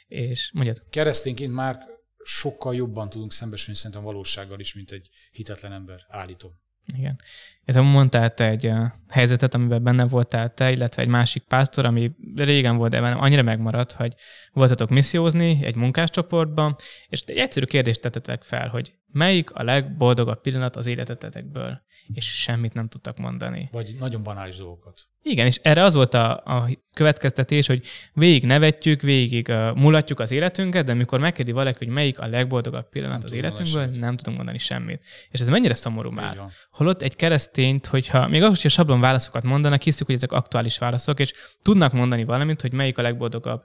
És 0.08 0.52
mondjad. 0.54 0.84
Keresztényként 0.90 1.54
már 1.54 1.78
sokkal 2.24 2.76
jobban 2.76 3.10
tudunk 3.10 3.32
szembesülni 3.32 3.80
szerintem 3.80 4.02
a 4.02 4.06
valósággal 4.06 4.60
is, 4.60 4.76
mint 4.76 4.92
egy 4.92 5.10
hitetlen 5.32 5.72
ember, 5.72 6.06
állítom. 6.10 6.52
Igen. 6.98 7.20
Ez 7.66 7.76
mondtál 7.76 8.34
te 8.34 8.50
egy 8.50 8.72
helyzetet, 9.10 9.54
amiben 9.54 9.84
benne 9.84 10.08
voltál 10.08 10.54
te, 10.54 10.72
illetve 10.72 11.02
egy 11.02 11.08
másik 11.08 11.44
pásztor, 11.44 11.86
ami 11.86 12.12
régen 12.36 12.78
volt, 12.78 12.92
de 12.92 13.00
annyira 13.00 13.42
megmaradt, 13.42 13.92
hogy 13.92 14.14
voltatok 14.54 14.90
missziózni 14.90 15.60
egy 15.64 15.76
munkáscsoportban, 15.76 16.76
és 17.10 17.24
egy 17.26 17.38
egyszerű 17.38 17.66
kérdést 17.66 18.02
tettetek 18.02 18.44
fel, 18.44 18.68
hogy 18.68 18.94
melyik 19.12 19.52
a 19.52 19.64
legboldogabb 19.64 20.42
pillanat 20.42 20.76
az 20.76 20.86
életetekből, 20.86 21.82
és 22.14 22.42
semmit 22.42 22.74
nem 22.74 22.88
tudtak 22.88 23.18
mondani. 23.18 23.70
Vagy 23.72 23.96
nagyon 24.00 24.24
banális 24.24 24.58
dolgokat. 24.58 25.10
Igen, 25.24 25.46
és 25.46 25.60
erre 25.64 25.84
az 25.84 25.94
volt 25.94 26.14
a, 26.14 26.32
a 26.32 26.70
következtetés, 26.94 27.68
hogy 27.68 27.84
végig 28.14 28.46
nevetjük, 28.46 29.02
végig 29.02 29.48
uh, 29.50 29.76
mulatjuk 29.76 30.20
az 30.20 30.32
életünket, 30.32 30.86
de 30.86 30.92
amikor 30.92 31.20
megkérdezi 31.20 31.58
valaki, 31.58 31.86
hogy 31.86 31.94
melyik 31.94 32.20
a 32.20 32.28
legboldogabb 32.28 32.90
pillanat 32.90 33.18
nem 33.18 33.26
az 33.26 33.34
életünkből, 33.34 33.86
nem 33.86 34.18
tudunk 34.18 34.38
mondani 34.38 34.58
semmit. 34.58 35.04
És 35.30 35.40
ez 35.40 35.48
mennyire 35.48 35.74
szomorú 35.74 36.10
már. 36.10 36.42
Holott 36.72 37.02
egy 37.02 37.16
keresztényt, 37.62 37.86
hogyha 37.86 38.28
még 38.28 38.42
akkor 38.44 38.56
is 38.56 38.66
a 38.66 38.70
sablon 38.70 39.00
válaszokat 39.00 39.44
mondanak, 39.44 39.82
hiszük, 39.82 40.06
hogy 40.06 40.16
ezek 40.16 40.32
aktuális 40.32 40.78
válaszok, 40.78 41.20
és 41.20 41.34
tudnak 41.62 41.94
mondani 41.94 42.24
valamit, 42.24 42.62
hogy 42.62 42.74
melyik 42.74 42.98
a 42.98 43.02
legboldogabb 43.02 43.64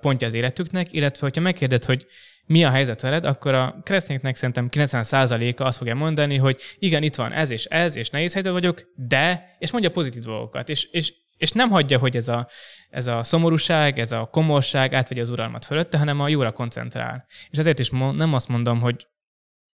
pontja 0.00 0.26
az 0.26 0.34
életüknek, 0.34 0.92
illetve 0.92 1.20
hogyha 1.20 1.40
megkérded, 1.40 1.84
hogy 1.84 2.06
mi 2.46 2.64
a 2.64 2.70
helyzet 2.70 3.00
veled, 3.00 3.24
akkor 3.24 3.54
a 3.54 3.80
keresztényeknek 3.82 4.36
szerintem 4.36 4.68
90%-a 4.70 5.62
azt 5.62 5.78
fogja 5.78 5.94
mondani, 5.94 6.36
hogy 6.36 6.60
igen, 6.78 7.02
itt 7.02 7.14
van 7.14 7.32
ez 7.32 7.50
és 7.50 7.64
ez, 7.64 7.96
és 7.96 8.10
nehéz 8.10 8.32
helyzet 8.32 8.52
vagyok, 8.52 8.92
de, 8.94 9.56
és 9.58 9.70
mondja 9.70 9.90
pozitív 9.90 10.22
dolgokat, 10.22 10.68
és, 10.68 10.84
és, 10.84 11.12
és 11.36 11.52
nem 11.52 11.70
hagyja, 11.70 11.98
hogy 11.98 12.16
ez 12.16 12.28
a, 12.28 12.48
ez 12.90 13.06
a 13.06 13.22
szomorúság, 13.22 13.98
ez 13.98 14.12
a 14.12 14.28
komorság 14.32 14.94
átvegye 14.94 15.20
az 15.20 15.30
uralmat 15.30 15.64
fölötte, 15.64 15.98
hanem 15.98 16.20
a 16.20 16.28
jóra 16.28 16.52
koncentrál. 16.52 17.26
És 17.50 17.58
ezért 17.58 17.78
is 17.78 17.90
nem 17.90 18.34
azt 18.34 18.48
mondom, 18.48 18.80
hogy 18.80 19.06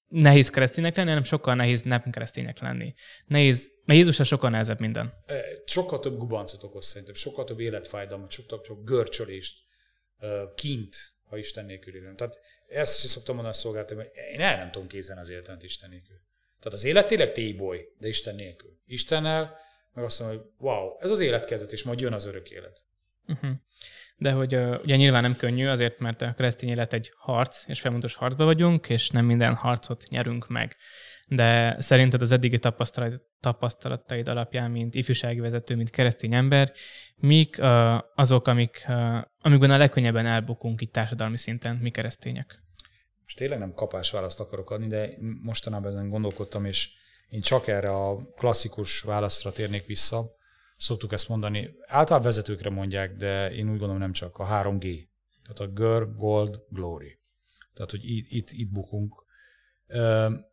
nehéz 0.09 0.51
kereszténynek 0.51 0.97
lenni, 0.97 1.09
hanem 1.09 1.25
sokkal 1.25 1.55
nehéz 1.55 1.83
nem 1.83 2.11
kereszténynek 2.11 2.61
lenni. 2.61 2.95
Nehéz, 3.27 3.73
mert 3.85 3.99
Jézusra 3.99 4.25
sokkal 4.25 4.51
nehezebb 4.51 4.81
minden. 4.81 5.15
Sokkal 5.65 6.01
több 6.01 6.19
gubancot 6.19 6.63
okoz 6.63 6.87
szerintem, 6.87 7.15
sokkal 7.15 7.45
több 7.45 7.61
életfájdalmat, 7.61 8.31
sokkal 8.31 8.61
több 8.61 8.85
görcsölést, 8.85 9.59
kint, 10.55 10.97
ha 11.29 11.37
Isten 11.37 11.65
nélkül 11.65 11.95
élünk. 11.95 12.17
Tehát 12.17 12.41
ezt 12.69 13.05
is 13.05 13.11
szoktam 13.11 13.35
mondani 13.35 13.57
a 13.57 13.59
szolgáltatom, 13.59 13.99
hogy 13.99 14.11
én 14.33 14.41
el 14.41 14.57
nem 14.57 14.71
tudom 14.71 14.89
képzelni 14.89 15.21
az 15.21 15.29
életet 15.29 15.63
Isten 15.63 15.91
nélkül. 15.91 16.17
Tehát 16.59 16.79
az 16.79 16.85
élet 16.85 17.07
tényleg 17.07 17.33
téboly, 17.33 17.89
de 17.99 18.09
Isten 18.09 18.35
nélkül. 18.35 18.79
Istennel 18.87 19.57
meg 19.93 20.05
azt 20.05 20.21
mondom, 20.21 20.39
hogy 20.39 20.47
wow, 20.59 20.97
ez 20.99 21.11
az 21.11 21.21
életkezet, 21.21 21.73
és 21.73 21.83
majd 21.83 22.01
jön 22.01 22.13
az 22.13 22.25
örök 22.25 22.51
élet. 22.51 22.85
Uh-huh. 23.29 23.51
De 24.17 24.33
hogy 24.33 24.55
ugye 24.83 24.97
nyilván 24.97 25.23
nem 25.23 25.37
könnyű, 25.37 25.67
azért, 25.67 25.99
mert 25.99 26.23
a 26.23 26.35
keresztény 26.35 26.69
élet 26.69 26.93
egy 26.93 27.13
harc, 27.17 27.65
és 27.67 27.81
felmondatos 27.81 28.17
harcba 28.17 28.45
vagyunk, 28.45 28.89
és 28.89 29.11
nem 29.11 29.25
minden 29.25 29.55
harcot 29.55 30.05
nyerünk 30.09 30.49
meg. 30.49 30.77
De 31.29 31.77
szerinted 31.81 32.23
az 32.23 32.33
eddigi 32.33 32.59
tapasztalataid 33.41 34.29
alapján, 34.29 34.71
mint 34.71 34.95
ifjúsági 34.95 35.41
vezető, 35.41 35.77
mint 35.77 35.91
keresztény 35.91 36.35
ember, 36.35 36.73
mik 37.17 37.59
azok, 38.15 38.47
amik, 38.47 38.87
amikben 39.41 39.71
a 39.71 39.77
legkönnyebben 39.77 40.27
elbukunk 40.27 40.81
itt 40.81 40.93
társadalmi 40.93 41.37
szinten, 41.37 41.77
mi 41.77 41.91
keresztények? 41.91 42.63
Most 43.23 43.39
tényleg 43.39 43.59
nem 43.59 43.73
kapás 43.73 44.11
választ 44.11 44.41
akarok 44.41 44.71
adni, 44.71 44.87
de 44.87 45.09
mostanában 45.43 45.91
ezen 45.91 46.09
gondolkodtam, 46.09 46.65
és 46.65 46.89
én 47.29 47.41
csak 47.41 47.67
erre 47.67 47.91
a 47.91 48.33
klasszikus 48.37 49.01
válaszra 49.01 49.53
térnék 49.53 49.87
vissza. 49.87 50.35
Szoktuk 50.77 51.13
ezt 51.13 51.29
mondani, 51.29 51.71
általában 51.87 52.27
vezetőkre 52.27 52.71
mondják, 52.71 53.17
de 53.17 53.53
én 53.53 53.65
úgy 53.65 53.79
gondolom 53.79 53.99
nem 53.99 54.13
csak 54.13 54.39
a 54.39 54.45
3G. 54.45 55.07
Tehát 55.43 55.61
a 55.61 55.73
Gör, 55.73 56.15
Gold, 56.15 56.63
Glory. 56.69 57.19
Tehát, 57.75 57.91
hogy 57.91 58.11
itt, 58.11 58.27
itt, 58.29 58.51
itt 58.51 58.71
bukunk. 58.71 59.25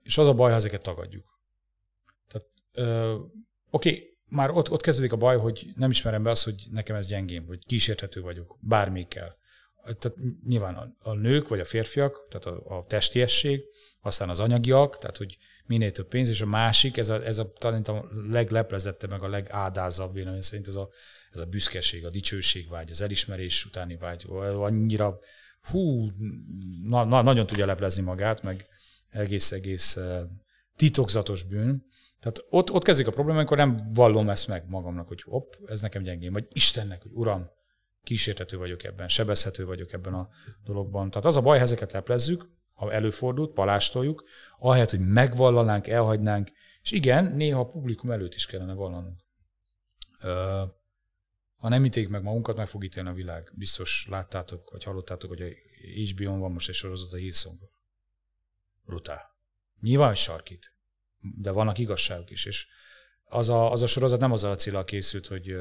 És 0.02 0.18
az 0.18 0.28
a 0.28 0.34
baj, 0.34 0.50
ha 0.50 0.56
ezeket 0.56 0.82
tagadjuk. 0.82 1.40
Tehát, 2.28 2.48
oké, 3.70 3.90
okay, 3.90 4.18
már 4.26 4.50
ott, 4.50 4.72
ott 4.72 4.82
kezdődik 4.82 5.12
a 5.12 5.18
baj, 5.18 5.38
hogy 5.38 5.66
nem 5.76 5.90
ismerem 5.90 6.24
be 6.24 6.30
azt, 6.30 6.44
hogy 6.44 6.68
nekem 6.72 6.96
ez 6.96 7.08
gyengém, 7.08 7.46
hogy 7.46 7.66
kísérthető 7.66 8.22
vagyok, 8.22 8.58
bármikkel. 8.62 9.38
Tehát 9.84 10.18
nyilván 10.46 10.96
a, 11.00 11.14
nők 11.14 11.48
vagy 11.48 11.60
a 11.60 11.66
férfiak, 11.66 12.28
tehát 12.30 12.46
a, 12.46 12.78
a 12.78 12.86
testiesség, 12.86 13.62
aztán 14.02 14.30
az 14.30 14.40
anyagiak, 14.40 14.98
tehát 14.98 15.18
hogy 15.18 15.38
minél 15.66 15.92
több 15.92 16.08
pénz, 16.08 16.30
és 16.30 16.42
a 16.42 16.46
másik, 16.46 16.98
ez 16.98 17.10
a, 17.10 17.26
ez 17.26 17.38
a 17.38 17.52
talán 17.52 17.82
a 17.82 18.06
legleplezette, 18.30 19.08
meg 19.08 19.24
a 19.24 19.28
legádázabb, 19.28 20.18
én 20.18 20.42
szerint 20.42 20.68
ez 20.68 20.76
a, 20.76 20.90
ez 21.32 21.40
a 21.40 21.46
büszkeség, 21.46 22.06
a 22.06 22.10
dicsőség 22.10 22.70
vágy, 22.70 22.92
az 22.92 23.02
elismerés 23.02 23.66
utáni 23.66 23.96
vágy, 23.96 24.26
annyira, 24.56 25.20
hú, 25.62 26.12
na, 26.84 27.04
na, 27.04 27.22
nagyon 27.22 27.46
tudja 27.46 27.66
leplezni 27.66 28.04
magát, 28.04 28.42
meg 28.42 28.68
egész-egész 29.10 30.00
titokzatos 30.76 31.44
bűn. 31.44 31.86
Tehát 32.20 32.46
ott, 32.50 32.72
ott 32.72 32.84
kezdik 32.84 33.08
a 33.08 33.12
probléma, 33.12 33.38
amikor 33.38 33.58
nem 33.58 33.78
vallom 33.94 34.30
ezt 34.30 34.48
meg 34.48 34.64
magamnak, 34.68 35.08
hogy 35.08 35.22
hopp, 35.22 35.54
ez 35.66 35.82
nekem 35.82 36.04
gyengén, 36.04 36.32
vagy 36.32 36.48
Istennek, 36.52 37.02
hogy 37.02 37.12
Uram, 37.14 37.50
kísértető 38.04 38.58
vagyok 38.58 38.84
ebben, 38.84 39.08
sebezhető 39.08 39.66
vagyok 39.66 39.94
ebben 39.94 40.14
a 40.14 40.30
dologban. 40.64 41.10
Tehát 41.10 41.26
az 41.26 41.38
a 41.38 41.42
baj, 41.42 41.58
ha 41.58 41.64
ezeket 41.64 41.92
leplezzük, 41.92 42.50
ha 42.76 42.92
előfordult, 42.92 43.54
palástoljuk, 43.54 44.24
ahelyett, 44.60 44.90
hogy 44.90 45.08
megvallanánk, 45.08 45.88
elhagynánk, 45.88 46.50
és 46.82 46.92
igen, 46.92 47.26
néha 47.26 47.60
a 47.60 47.70
publikum 47.70 48.12
előtt 48.12 48.34
is 48.34 48.46
kellene 48.46 48.74
vallanunk. 48.74 49.20
Ha 51.56 51.70
nem 51.70 51.86
ítéljük 51.86 52.12
meg 52.12 52.24
magunkat, 52.24 52.56
meg 52.56 52.68
fog 52.68 52.84
ítélni 52.84 53.10
a 53.10 53.14
világ. 53.14 53.52
Biztos 53.56 54.08
láttátok, 54.10 54.72
vagy 54.72 54.84
hallottátok, 54.84 55.30
hogy 55.30 55.42
a 55.42 55.48
HBO-n 56.10 56.40
van 56.40 56.52
most 56.52 56.70
egy 56.70 56.76
sorozat 56.76 57.14
a 57.14 57.16
Hillsongról. 57.16 57.70
Brutál. 58.86 59.22
Nyilván, 59.82 60.16
sarkít, 60.16 60.74
de 61.20 61.52
vannak 61.52 61.78
igazságok 61.78 62.30
is, 62.30 62.46
és 62.46 62.68
az 63.24 63.50
a, 63.50 63.72
az 63.72 63.82
a 63.82 63.88
sorozat 63.88 64.20
nem 64.20 64.32
az 64.32 64.44
a 64.44 64.56
célra 64.56 64.84
készült, 64.84 65.28
hogy 65.28 65.52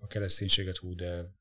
a 0.00 0.06
kereszténységet 0.08 0.76
hú, 0.76 0.94
de 0.94 1.38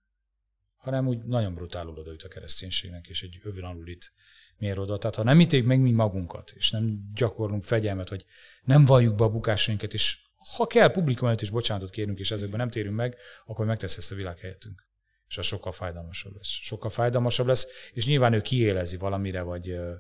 hanem 0.80 1.08
úgy 1.08 1.24
nagyon 1.26 1.54
brutálul 1.54 1.98
odaüt 1.98 2.24
a 2.24 2.28
kereszténységnek, 2.28 3.08
és 3.08 3.24
egy 3.24 3.40
övön 3.44 3.64
alul 3.64 3.88
itt 3.88 4.12
mér 4.58 4.80
oda. 4.80 4.98
Tehát 4.98 5.16
ha 5.16 5.24
nem 5.24 5.40
ítéljük 5.40 5.68
meg 5.68 5.82
mi 5.82 5.92
magunkat, 5.92 6.52
és 6.56 6.72
nem 6.72 7.12
gyakorlunk 7.14 7.64
fegyelmet, 7.64 8.10
hogy 8.10 8.26
nem 8.64 8.86
valljuk 8.86 9.16
be 9.16 9.24
a 9.24 9.30
bukásainkat, 9.30 9.94
és 9.94 10.18
ha 10.58 10.68
kell, 10.68 10.92
publikum 10.92 11.28
előtt 11.28 11.42
is 11.42 11.50
bocsánatot 11.50 11.90
kérünk, 11.90 12.20
és 12.20 12.32
ezekben 12.32 12.60
nem 12.60 12.70
térünk 12.70 12.96
meg, 12.96 13.18
akkor 13.46 13.66
megtesz 13.66 13.98
ezt 13.98 14.12
a 14.12 14.16
világ 14.16 14.40
helyettünk. 14.40 14.88
És 15.28 15.38
az 15.38 15.46
sokkal 15.46 15.72
fájdalmasabb 15.72 16.36
lesz. 16.36 16.48
Sokkal 16.48 16.90
fájdalmasabb 16.90 17.48
lesz, 17.48 17.68
és 17.94 18.06
nyilván 18.06 18.34
ő 18.34 18.42
kiélezi 18.42 18.98
valamire, 18.98 19.42
vagy 19.42 19.70
ö, 19.70 19.94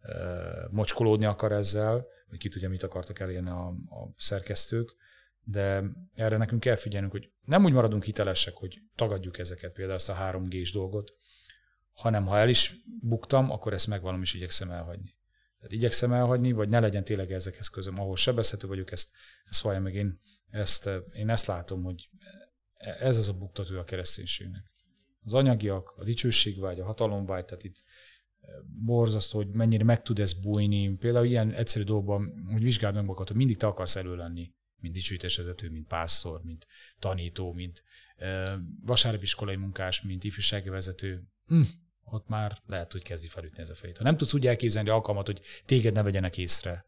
ö, 0.00 0.38
mocskolódni 0.70 1.24
akar 1.24 1.52
ezzel, 1.52 2.06
vagy 2.28 2.38
ki 2.38 2.48
tudja, 2.48 2.68
mit 2.68 2.82
akartak 2.82 3.20
elérni 3.20 3.50
a, 3.50 3.66
a 3.68 4.12
szerkesztők, 4.16 4.94
de 5.44 5.82
erre 6.14 6.36
nekünk 6.36 6.60
kell 6.60 6.76
figyelnünk, 6.76 7.12
hogy 7.12 7.30
nem 7.44 7.64
úgy 7.64 7.72
maradunk 7.72 8.02
hitelesek, 8.02 8.54
hogy 8.54 8.78
tagadjuk 8.94 9.38
ezeket, 9.38 9.72
például 9.72 9.96
ezt 9.96 10.08
a 10.08 10.14
3G-s 10.14 10.72
dolgot, 10.72 11.14
hanem 11.92 12.26
ha 12.26 12.38
el 12.38 12.48
is 12.48 12.76
buktam, 13.00 13.50
akkor 13.50 13.72
ezt 13.72 13.86
megvalom 13.86 14.22
is 14.22 14.34
igyekszem 14.34 14.70
elhagyni. 14.70 15.16
Tehát 15.56 15.72
igyekszem 15.72 16.12
elhagyni, 16.12 16.52
vagy 16.52 16.68
ne 16.68 16.80
legyen 16.80 17.04
tényleg 17.04 17.32
ezekhez 17.32 17.68
közöm, 17.68 17.98
ahol 17.98 18.16
sebezhető 18.16 18.66
vagyok, 18.66 18.92
ezt, 18.92 19.10
ezt 19.44 19.62
vallja 19.62 19.80
meg 19.80 19.94
én, 19.94 20.20
ezt, 20.50 20.90
én 21.12 21.28
ezt 21.28 21.46
látom, 21.46 21.82
hogy 21.82 22.08
ez 22.98 23.16
az 23.16 23.28
a 23.28 23.38
buktató 23.38 23.78
a 23.78 23.84
kereszténységnek. 23.84 24.64
Az 25.24 25.34
anyagiak, 25.34 25.94
a 25.96 26.04
dicsőségvágy, 26.04 26.80
a 26.80 26.84
hatalomvágy, 26.84 27.44
tehát 27.44 27.64
itt 27.64 27.82
borzasztó, 28.84 29.38
hogy 29.38 29.48
mennyire 29.48 29.84
meg 29.84 30.02
tud 30.02 30.18
ez 30.18 30.32
bújni. 30.32 30.96
Például 30.96 31.26
ilyen 31.26 31.52
egyszerű 31.52 31.84
dolgokban, 31.84 32.48
hogy 32.52 32.62
vizsgáld 32.62 32.94
meg 32.94 33.04
magadat, 33.04 33.28
hogy 33.28 33.36
mindig 33.36 33.56
te 33.56 33.66
akarsz 33.66 33.96
elő 33.96 34.16
lenni 34.16 34.54
mint 34.82 34.94
dicsőítésvezető, 34.94 35.70
mint 35.70 35.86
pásztor, 35.86 36.42
mint 36.42 36.66
tanító, 36.98 37.52
mint 37.52 37.82
vasárnapi 38.80 39.24
iskolai 39.24 39.56
munkás, 39.56 40.02
mint 40.02 40.24
ifjúsági 40.24 40.68
vezető, 40.68 41.22
hm, 41.46 41.62
ott 42.04 42.28
már 42.28 42.58
lehet, 42.66 42.92
hogy 42.92 43.02
kezdi 43.02 43.28
felütni 43.28 43.62
ez 43.62 43.70
a 43.70 43.74
fejét. 43.74 43.98
Ha 43.98 44.04
nem 44.04 44.16
tudsz 44.16 44.34
úgy 44.34 44.46
elképzelni 44.46 44.88
alkalmat, 44.88 45.26
hogy 45.26 45.40
téged 45.64 45.94
ne 45.94 46.02
vegyenek 46.02 46.38
észre, 46.38 46.86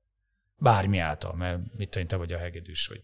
bármi 0.56 0.98
által, 0.98 1.34
mert 1.34 1.60
mit 1.76 1.90
tudom, 1.90 2.06
te 2.06 2.16
vagy 2.16 2.32
a 2.32 2.38
hegedűs, 2.38 2.86
vagy 2.86 3.00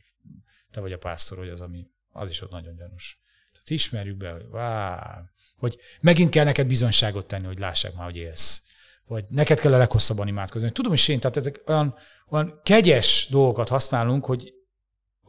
te 0.70 0.80
vagy 0.80 0.92
a 0.92 0.98
pásztor, 0.98 1.38
vagy 1.38 1.48
az, 1.48 1.60
ami 1.60 1.86
az 2.12 2.28
is 2.28 2.42
ott 2.42 2.50
nagyon 2.50 2.76
gyanús. 2.76 3.20
Tehát 3.52 3.70
ismerjük 3.70 4.16
be, 4.16 4.30
hogy 4.30 4.48
vá, 4.48 5.22
vagy 5.58 5.78
megint 6.00 6.30
kell 6.30 6.44
neked 6.44 6.66
bizonyságot 6.66 7.26
tenni, 7.26 7.46
hogy 7.46 7.58
lássák 7.58 7.94
már, 7.94 8.04
hogy 8.04 8.16
élsz. 8.16 8.62
Vagy 9.04 9.24
neked 9.28 9.60
kell 9.60 9.74
a 9.74 9.78
leghosszabban 9.78 10.28
imádkozni. 10.28 10.72
Tudom 10.72 10.92
is 10.92 11.08
én, 11.08 11.20
tehát 11.20 11.36
ezek 11.36 11.60
olyan, 11.66 11.94
olyan 12.28 12.60
kegyes 12.62 13.26
dolgokat 13.30 13.68
használunk, 13.68 14.24
hogy 14.24 14.52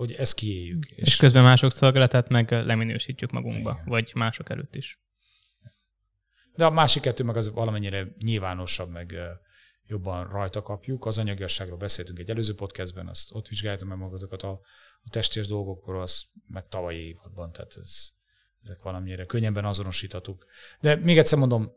hogy 0.02 0.12
ezt 0.12 0.34
kiéljük. 0.34 0.86
És, 0.86 1.08
és 1.08 1.16
közben 1.16 1.44
mások 1.44 1.72
szolgálatát 1.72 2.30
meg 2.30 2.52
leminősítjük 2.52 3.32
magunkba, 3.32 3.72
Igen. 3.72 3.86
vagy 3.86 4.12
mások 4.16 4.50
előtt 4.50 4.76
is. 4.76 5.02
De 6.56 6.66
a 6.66 6.70
másik 6.70 7.02
kettő 7.02 7.24
meg 7.24 7.36
az 7.36 7.52
valamennyire 7.52 8.08
nyilvánosabb, 8.18 8.90
meg 8.90 9.16
jobban 9.86 10.30
rajta 10.30 10.62
kapjuk. 10.62 11.06
Az 11.06 11.18
anyagiasságról 11.18 11.78
beszéltünk 11.78 12.20
egy 12.20 12.30
előző 12.30 12.56
podcastben, 12.56 13.08
azt 13.08 13.34
ott 13.34 13.48
vizsgáltam 13.48 13.88
meg 13.88 13.98
magatokat 13.98 14.44
a, 14.44 14.52
a 15.02 15.10
testés 15.10 15.48
dolgokról, 15.48 16.02
az 16.02 16.26
meg 16.48 16.68
tavalyi 16.68 17.08
évadban, 17.08 17.52
tehát 17.52 17.74
ez, 17.76 18.10
ezek 18.64 18.82
valamennyire 18.82 19.26
könnyebben 19.26 19.66
azonosíthatók. 19.66 20.46
De 20.80 20.96
még 20.96 21.18
egyszer 21.18 21.40
mondom, 21.40 21.72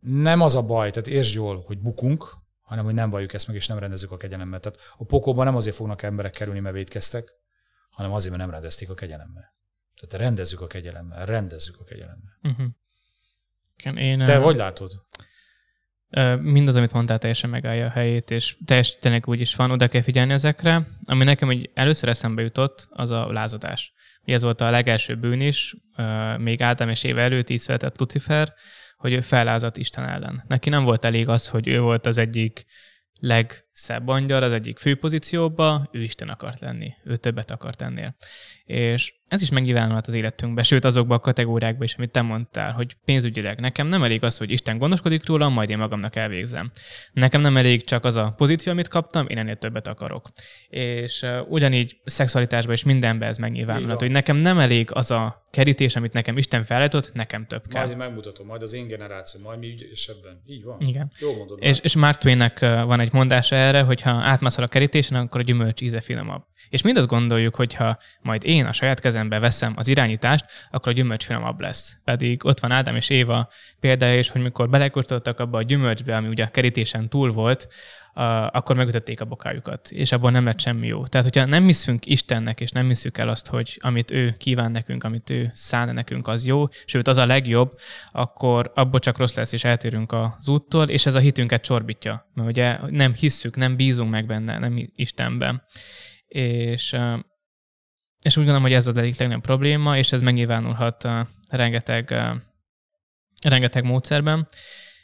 nem 0.00 0.40
az 0.40 0.54
a 0.54 0.62
baj, 0.62 0.90
tehát 0.90 1.08
értsd 1.08 1.34
jól, 1.34 1.60
hogy 1.60 1.78
bukunk, 1.78 2.24
hanem 2.60 2.84
hogy 2.84 2.94
nem 2.94 3.10
valljuk 3.10 3.32
ezt 3.32 3.46
meg, 3.46 3.56
és 3.56 3.66
nem 3.66 3.78
rendezzük 3.78 4.12
a 4.12 4.16
kegyelemmel. 4.16 4.60
Tehát 4.60 4.78
a 4.96 5.04
pokóban 5.04 5.44
nem 5.44 5.56
azért 5.56 5.76
fognak 5.76 6.02
emberek 6.02 6.32
kerülni, 6.32 6.60
mert 6.60 6.74
védkeztek, 6.74 7.39
hanem 8.00 8.14
azért, 8.14 8.36
mert 8.36 8.42
nem 8.42 8.52
rendezték 8.52 8.90
a 8.90 8.94
kegyelemmel. 8.94 9.54
Tehát 10.00 10.26
rendezzük 10.26 10.60
a 10.60 10.66
kegyelemmel, 10.66 11.26
rendezzük 11.26 11.76
a 11.80 11.84
kegyelemmel. 11.84 12.38
Uh-huh. 12.42 12.66
Én, 14.02 14.24
Te 14.24 14.38
uh, 14.38 14.44
hogy 14.44 14.56
látod? 14.56 14.92
Mindaz, 16.40 16.76
amit 16.76 16.92
mondtál, 16.92 17.18
teljesen 17.18 17.50
megállja 17.50 17.86
a 17.86 17.90
helyét, 17.90 18.30
és 18.30 18.56
teljesen 18.64 19.00
tényleg 19.00 19.28
úgy 19.28 19.40
is 19.40 19.54
van, 19.54 19.70
oda 19.70 19.88
kell 19.88 20.02
figyelni 20.02 20.32
ezekre. 20.32 20.86
Ami 21.04 21.24
nekem 21.24 21.48
hogy 21.48 21.70
először 21.74 22.08
eszembe 22.08 22.42
jutott, 22.42 22.88
az 22.90 23.10
a 23.10 23.32
lázadás. 23.32 23.92
Ugye 24.22 24.34
ez 24.34 24.42
volt 24.42 24.60
a 24.60 24.70
legelső 24.70 25.16
bűn 25.16 25.40
is, 25.40 25.76
még 26.36 26.62
Ádám 26.62 26.88
és 26.88 27.02
Éve 27.02 27.22
előtt 27.22 27.50
így 27.50 27.58
született 27.58 27.98
Lucifer, 27.98 28.54
hogy 28.96 29.12
ő 29.12 29.20
fellázadt 29.20 29.76
Isten 29.76 30.08
ellen. 30.08 30.44
Neki 30.48 30.68
nem 30.68 30.84
volt 30.84 31.04
elég 31.04 31.28
az, 31.28 31.48
hogy 31.48 31.68
ő 31.68 31.80
volt 31.80 32.06
az 32.06 32.18
egyik 32.18 32.64
legszebb 33.80 34.08
angyal 34.08 34.42
az 34.42 34.52
egyik 34.52 34.78
főpozícióba, 34.78 35.88
ő 35.92 36.02
Isten 36.02 36.28
akart 36.28 36.60
lenni, 36.60 36.92
ő 37.04 37.16
többet 37.16 37.50
akart 37.50 37.82
ennél. 37.82 38.14
És 38.64 39.14
ez 39.28 39.42
is 39.42 39.50
megnyilvánulhat 39.50 40.06
az 40.06 40.14
életünkben, 40.14 40.64
sőt 40.64 40.84
azokban 40.84 41.16
a 41.16 41.20
kategóriákban 41.20 41.82
is, 41.82 41.94
amit 41.94 42.10
te 42.10 42.22
mondtál, 42.22 42.72
hogy 42.72 42.96
pénzügyileg 43.04 43.60
nekem 43.60 43.86
nem 43.86 44.02
elég 44.02 44.24
az, 44.24 44.38
hogy 44.38 44.50
Isten 44.50 44.78
gondoskodik 44.78 45.26
rólam, 45.26 45.52
majd 45.52 45.70
én 45.70 45.78
magamnak 45.78 46.16
elvégzem. 46.16 46.70
Nekem 47.12 47.40
nem 47.40 47.56
elég 47.56 47.84
csak 47.84 48.04
az 48.04 48.16
a 48.16 48.34
pozíció, 48.36 48.72
amit 48.72 48.88
kaptam, 48.88 49.26
én 49.28 49.38
ennél 49.38 49.56
többet 49.56 49.86
akarok. 49.86 50.28
És 50.68 51.22
uh, 51.22 51.50
ugyanígy 51.50 52.00
szexualitásban 52.04 52.74
és 52.74 52.84
mindenben 52.84 53.28
ez 53.28 53.36
megnyilvánulhat, 53.36 54.00
hogy 54.00 54.10
nekem 54.10 54.36
nem 54.36 54.58
elég 54.58 54.88
az 54.92 55.10
a 55.10 55.46
kerítés, 55.50 55.96
amit 55.96 56.12
nekem 56.12 56.36
Isten 56.36 56.64
felállított, 56.64 57.12
nekem 57.12 57.46
több 57.46 57.66
kell. 57.68 57.86
Majd 57.86 57.96
megmutatom, 57.96 58.46
majd 58.46 58.62
az 58.62 58.72
én 58.72 58.86
generáció, 58.86 59.40
majd 59.40 59.58
mi 59.58 59.66
ügyesebben. 59.66 60.42
Így 60.46 60.64
van. 60.64 60.80
Igen. 60.80 61.12
Jó 61.20 61.36
mondod. 61.36 61.58
És, 61.62 61.78
és 61.78 61.96
Mark 61.96 62.18
Twainnek 62.18 62.60
van 62.60 63.00
egy 63.00 63.12
mondása 63.12 63.56
erre, 63.70 63.82
hogy 63.82 64.00
ha 64.00 64.10
átmászol 64.10 64.64
a 64.64 64.68
kerítésen, 64.68 65.18
akkor 65.20 65.40
a 65.40 65.42
gyümölcs 65.42 65.80
íze 65.80 66.00
finomabb. 66.00 66.42
És 66.68 66.82
mindazt 66.82 67.06
gondoljuk, 67.06 67.54
hogy 67.54 67.74
ha 67.74 67.98
majd 68.22 68.44
én 68.44 68.66
a 68.66 68.72
saját 68.72 69.00
kezembe 69.00 69.38
veszem 69.38 69.72
az 69.76 69.88
irányítást, 69.88 70.44
akkor 70.70 70.92
a 70.92 70.94
gyümölcs 70.94 71.24
finomabb 71.24 71.60
lesz. 71.60 71.98
Pedig 72.04 72.44
ott 72.44 72.60
van 72.60 72.70
Ádám 72.70 72.96
és 72.96 73.10
Éva 73.10 73.48
példája 73.80 74.18
is, 74.18 74.28
hogy 74.28 74.42
mikor 74.42 74.68
belekurtottak 74.68 75.40
abba 75.40 75.58
a 75.58 75.62
gyümölcsbe, 75.62 76.16
ami 76.16 76.28
ugye 76.28 76.44
a 76.44 76.48
kerítésen 76.48 77.08
túl 77.08 77.32
volt, 77.32 77.68
akkor 78.12 78.76
megütötték 78.76 79.20
a 79.20 79.24
bokájukat, 79.24 79.90
és 79.90 80.12
abból 80.12 80.30
nem 80.30 80.44
lett 80.44 80.60
semmi 80.60 80.86
jó. 80.86 81.06
Tehát, 81.06 81.26
hogyha 81.26 81.44
nem 81.44 81.64
hiszünk 81.64 82.06
Istennek, 82.06 82.60
és 82.60 82.70
nem 82.70 82.86
hiszük 82.86 83.18
el 83.18 83.28
azt, 83.28 83.46
hogy 83.46 83.78
amit 83.80 84.10
ő 84.10 84.34
kíván 84.38 84.70
nekünk, 84.70 85.04
amit 85.04 85.30
ő 85.30 85.50
szán 85.54 85.94
nekünk, 85.94 86.28
az 86.28 86.46
jó, 86.46 86.66
sőt, 86.84 87.08
az 87.08 87.16
a 87.16 87.26
legjobb, 87.26 87.78
akkor 88.12 88.72
abból 88.74 89.00
csak 89.00 89.18
rossz 89.18 89.34
lesz, 89.34 89.52
és 89.52 89.64
eltérünk 89.64 90.12
az 90.12 90.48
úttól, 90.48 90.88
és 90.88 91.06
ez 91.06 91.14
a 91.14 91.18
hitünket 91.18 91.62
csorbítja. 91.62 92.30
Mert 92.34 92.48
ugye 92.48 92.78
nem 92.88 93.14
hisszük, 93.14 93.56
nem 93.56 93.76
bízunk 93.76 94.10
meg 94.10 94.26
benne, 94.26 94.58
nem 94.58 94.90
Istenben. 94.94 95.62
És, 96.26 96.96
és 98.22 98.36
úgy 98.36 98.44
gondolom, 98.44 98.62
hogy 98.62 98.72
ez 98.72 98.86
az 98.86 98.96
egyik 98.96 99.18
legnagyobb 99.18 99.44
probléma, 99.44 99.96
és 99.96 100.12
ez 100.12 100.20
megnyilvánulhat 100.20 101.08
rengeteg, 101.48 102.14
rengeteg 103.42 103.84
módszerben. 103.84 104.48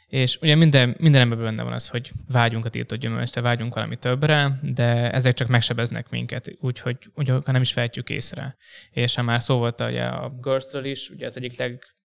És 0.07 0.37
ugye 0.41 0.55
minden, 0.55 0.95
minden 0.99 1.21
emberben 1.21 1.47
benne 1.47 1.63
van 1.63 1.73
az, 1.73 1.87
hogy 1.87 2.11
vágyunk 2.27 2.65
a 2.65 2.69
tiltott 2.69 2.99
gyümölcsre, 2.99 3.41
vágyunk 3.41 3.73
valami 3.73 3.95
többre, 3.95 4.59
de 4.61 5.11
ezek 5.11 5.33
csak 5.33 5.47
megsebeznek 5.47 6.09
minket, 6.09 6.57
úgyhogy 6.59 6.97
úgy, 7.15 7.29
ha 7.29 7.51
nem 7.51 7.61
is 7.61 7.71
fejtjük 7.71 8.09
észre. 8.09 8.57
És 8.91 9.15
ha 9.15 9.21
már 9.21 9.41
szó 9.41 9.57
volt 9.57 9.81
ugye 9.81 10.03
a 10.03 10.29
Girls-ről 10.41 10.85
is, 10.85 11.09
ugye 11.09 11.25
az 11.25 11.37
egyik 11.37 11.57
leg 11.57 11.97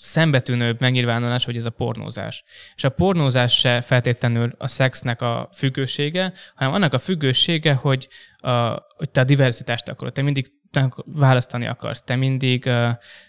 szembetűnőbb 0.00 0.80
megnyilvánulás, 0.80 1.44
hogy 1.44 1.56
ez 1.56 1.64
a 1.64 1.70
pornózás. 1.70 2.44
És 2.76 2.84
a 2.84 2.88
pornózás 2.88 3.58
se 3.58 3.80
feltétlenül 3.80 4.54
a 4.58 4.68
szexnek 4.68 5.22
a 5.22 5.48
függősége, 5.52 6.32
hanem 6.54 6.74
annak 6.74 6.92
a 6.92 6.98
függősége, 6.98 7.72
hogy, 7.72 8.08
a, 8.36 8.50
hogy 8.96 9.10
te 9.12 9.20
a 9.20 9.24
diversitást 9.24 9.88
akarod. 9.88 10.12
Te 10.12 10.22
mindig 10.22 10.52
választani 11.04 11.66
akarsz, 11.66 12.02
te 12.02 12.16
mindig 12.16 12.70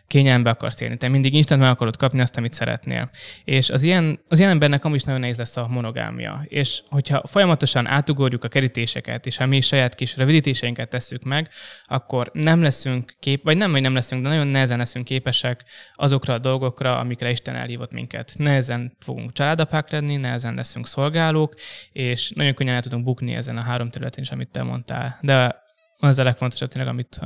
kényelme 0.09 0.49
akarsz 0.49 0.81
élni, 0.81 0.97
te 0.97 1.07
mindig 1.07 1.33
instant 1.33 1.61
meg 1.61 1.69
akarod 1.69 1.97
kapni 1.97 2.21
azt, 2.21 2.37
amit 2.37 2.53
szeretnél. 2.53 3.09
És 3.43 3.69
az 3.69 3.83
ilyen, 3.83 4.19
az 4.27 4.39
ilyen 4.39 4.51
embernek 4.51 4.85
amúgy 4.85 4.97
is 4.97 5.03
nagyon 5.03 5.19
nehéz 5.19 5.37
lesz 5.37 5.57
a 5.57 5.67
monogámia. 5.67 6.41
És 6.47 6.81
hogyha 6.89 7.21
folyamatosan 7.27 7.87
átugorjuk 7.87 8.43
a 8.43 8.47
kerítéseket, 8.47 9.25
és 9.25 9.37
ha 9.37 9.45
mi 9.45 9.61
saját 9.61 9.95
kis 9.95 10.17
rövidítéseinket 10.17 10.89
tesszük 10.89 11.23
meg, 11.23 11.49
akkor 11.85 12.29
nem 12.33 12.61
leszünk 12.61 13.15
kép, 13.19 13.43
vagy 13.43 13.57
nem, 13.57 13.71
hogy 13.71 13.81
nem 13.81 13.93
leszünk, 13.93 14.23
de 14.23 14.29
nagyon 14.29 14.47
nehezen 14.47 14.77
leszünk 14.77 15.05
képesek 15.05 15.63
azokra 15.93 16.33
a 16.33 16.39
dolgokra, 16.39 16.97
amikre 16.99 17.29
Isten 17.29 17.55
elhívott 17.55 17.91
minket. 17.91 18.33
Nehezen 18.37 18.97
fogunk 18.99 19.33
családapák 19.33 19.91
lenni, 19.91 20.15
nehezen 20.15 20.55
leszünk 20.55 20.87
szolgálók, 20.87 21.55
és 21.91 22.31
nagyon 22.35 22.53
könnyen 22.53 22.75
el 22.75 22.81
tudunk 22.81 23.03
bukni 23.03 23.35
ezen 23.35 23.57
a 23.57 23.63
három 23.63 23.89
területen 23.89 24.23
is, 24.23 24.31
amit 24.31 24.49
te 24.51 24.63
mondtál. 24.63 25.17
De 25.21 25.67
az 25.99 26.19
a 26.19 26.23
legfontosabb 26.23 26.69
tényleg, 26.69 26.91
amit, 26.93 27.19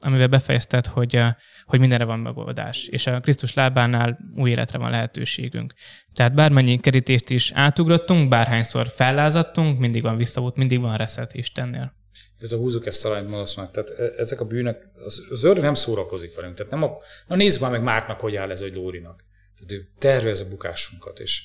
amivel 0.00 0.26
befejezted, 0.26 0.86
hogy, 0.86 1.20
hogy 1.64 1.80
mindenre 1.80 2.04
van 2.04 2.18
megoldás, 2.18 2.86
és 2.86 3.06
a 3.06 3.20
Krisztus 3.20 3.54
lábánál 3.54 4.18
új 4.36 4.50
életre 4.50 4.78
van 4.78 4.90
lehetőségünk. 4.90 5.74
Tehát 6.14 6.34
bármennyi 6.34 6.78
kerítést 6.78 7.30
is 7.30 7.52
átugrottunk, 7.54 8.28
bárhányszor 8.28 8.88
fellázadtunk, 8.88 9.78
mindig 9.78 10.02
van 10.02 10.16
visszaút, 10.16 10.56
mindig 10.56 10.80
van 10.80 10.94
reset 10.94 11.34
Istennél. 11.34 11.96
Ez 12.40 12.52
a 12.52 12.56
húzuk 12.56 12.86
ezt 12.86 13.04
a 13.04 13.22
mondasz 13.22 13.54
meg. 13.54 13.70
Tehát 13.70 13.90
e, 13.90 14.02
ezek 14.16 14.40
a 14.40 14.44
bűnök, 14.44 14.90
az, 15.04 15.26
az 15.30 15.44
ördög 15.44 15.62
nem 15.62 15.74
szórakozik 15.74 16.34
velünk. 16.34 16.54
Tehát 16.54 16.72
nem 16.72 16.82
a, 16.82 16.98
na 17.26 17.36
nézzük 17.36 17.60
már 17.60 17.70
meg 17.70 17.82
Márknak, 17.82 18.20
hogy 18.20 18.36
áll 18.36 18.50
ez 18.50 18.60
egy 18.60 18.74
Lórinak. 18.74 19.24
Tehát 19.54 19.72
ő 19.72 19.88
tervez 19.98 20.40
a 20.40 20.48
bukásunkat, 20.48 21.20
és 21.20 21.42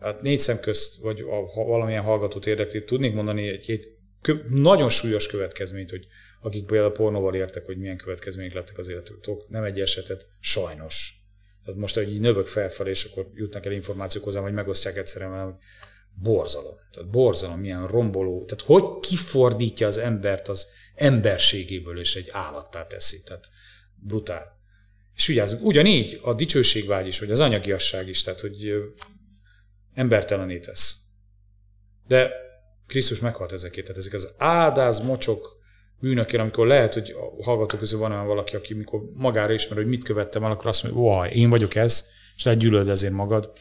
hát 0.00 0.22
négy 0.22 0.38
szem 0.38 0.60
közt, 0.60 1.00
vagy 1.00 1.20
a, 1.20 1.52
ha 1.54 1.64
valamilyen 1.64 2.02
hallgatót 2.02 2.46
érdekli, 2.46 2.84
tudnék 2.84 3.14
mondani 3.14 3.48
egy-két 3.48 4.00
nagyon 4.48 4.88
súlyos 4.88 5.26
következményt, 5.26 5.90
hogy 5.90 6.06
akik 6.40 6.66
például 6.66 6.92
pornóval 6.92 7.34
értek, 7.34 7.64
hogy 7.64 7.78
milyen 7.78 7.96
következmények 7.96 8.54
lettek 8.54 8.78
az 8.78 8.88
életük. 8.88 9.48
Nem 9.48 9.64
egy 9.64 9.80
esetet, 9.80 10.26
sajnos. 10.40 11.20
Tehát 11.64 11.80
most, 11.80 11.94
hogy 11.94 12.12
így 12.12 12.20
növök 12.20 12.46
felfelé, 12.46 12.90
és 12.90 13.04
akkor 13.04 13.30
jutnak 13.34 13.66
el 13.66 13.72
információk 13.72 14.24
hozzám, 14.24 14.42
hogy 14.42 14.52
megosztják 14.52 14.96
egyszerűen, 14.96 15.44
hogy 15.44 15.54
borzalom. 16.14 16.74
Tehát 16.92 17.10
borzalom, 17.10 17.60
milyen 17.60 17.86
romboló. 17.86 18.44
Tehát 18.44 18.64
hogy 18.64 19.00
kifordítja 19.00 19.86
az 19.86 19.98
embert 19.98 20.48
az 20.48 20.66
emberségéből, 20.94 21.98
és 21.98 22.16
egy 22.16 22.28
állattá 22.32 22.86
teszi. 22.86 23.22
Tehát 23.22 23.48
brutál. 23.94 24.60
És 25.14 25.26
vigyázzunk, 25.26 25.64
ugyanígy 25.64 26.20
a 26.22 26.34
dicsőségvágy 26.34 27.06
is, 27.06 27.20
vagy 27.20 27.30
az 27.30 27.40
anyagiasság 27.40 28.08
is, 28.08 28.22
tehát 28.22 28.40
hogy 28.40 28.72
embertelenítesz. 29.94 30.96
De 32.06 32.30
Krisztus 32.92 33.20
meghalt 33.20 33.52
ezekért. 33.52 33.86
Tehát 33.86 34.00
ezek 34.00 34.12
az 34.12 34.34
áldáz, 34.38 35.00
mocsok 35.00 35.60
bűnökért, 36.00 36.42
amikor 36.42 36.66
lehet, 36.66 36.94
hogy 36.94 37.14
a 37.38 37.44
hallgatók 37.44 37.78
közül 37.78 37.98
van 37.98 38.12
olyan 38.12 38.26
valaki, 38.26 38.56
aki 38.56 38.74
mikor 38.74 39.00
magára 39.14 39.52
ismer, 39.52 39.78
hogy 39.78 39.86
mit 39.86 40.04
követtem 40.04 40.44
el, 40.44 40.50
akkor 40.50 40.66
azt 40.66 40.82
mondja, 40.82 41.18
hogy 41.18 41.36
én 41.36 41.50
vagyok 41.50 41.74
ez, 41.74 42.08
és 42.36 42.44
lehet 42.44 42.60
gyűlöld 42.60 42.88
ezért 42.88 43.12
magad. 43.12 43.52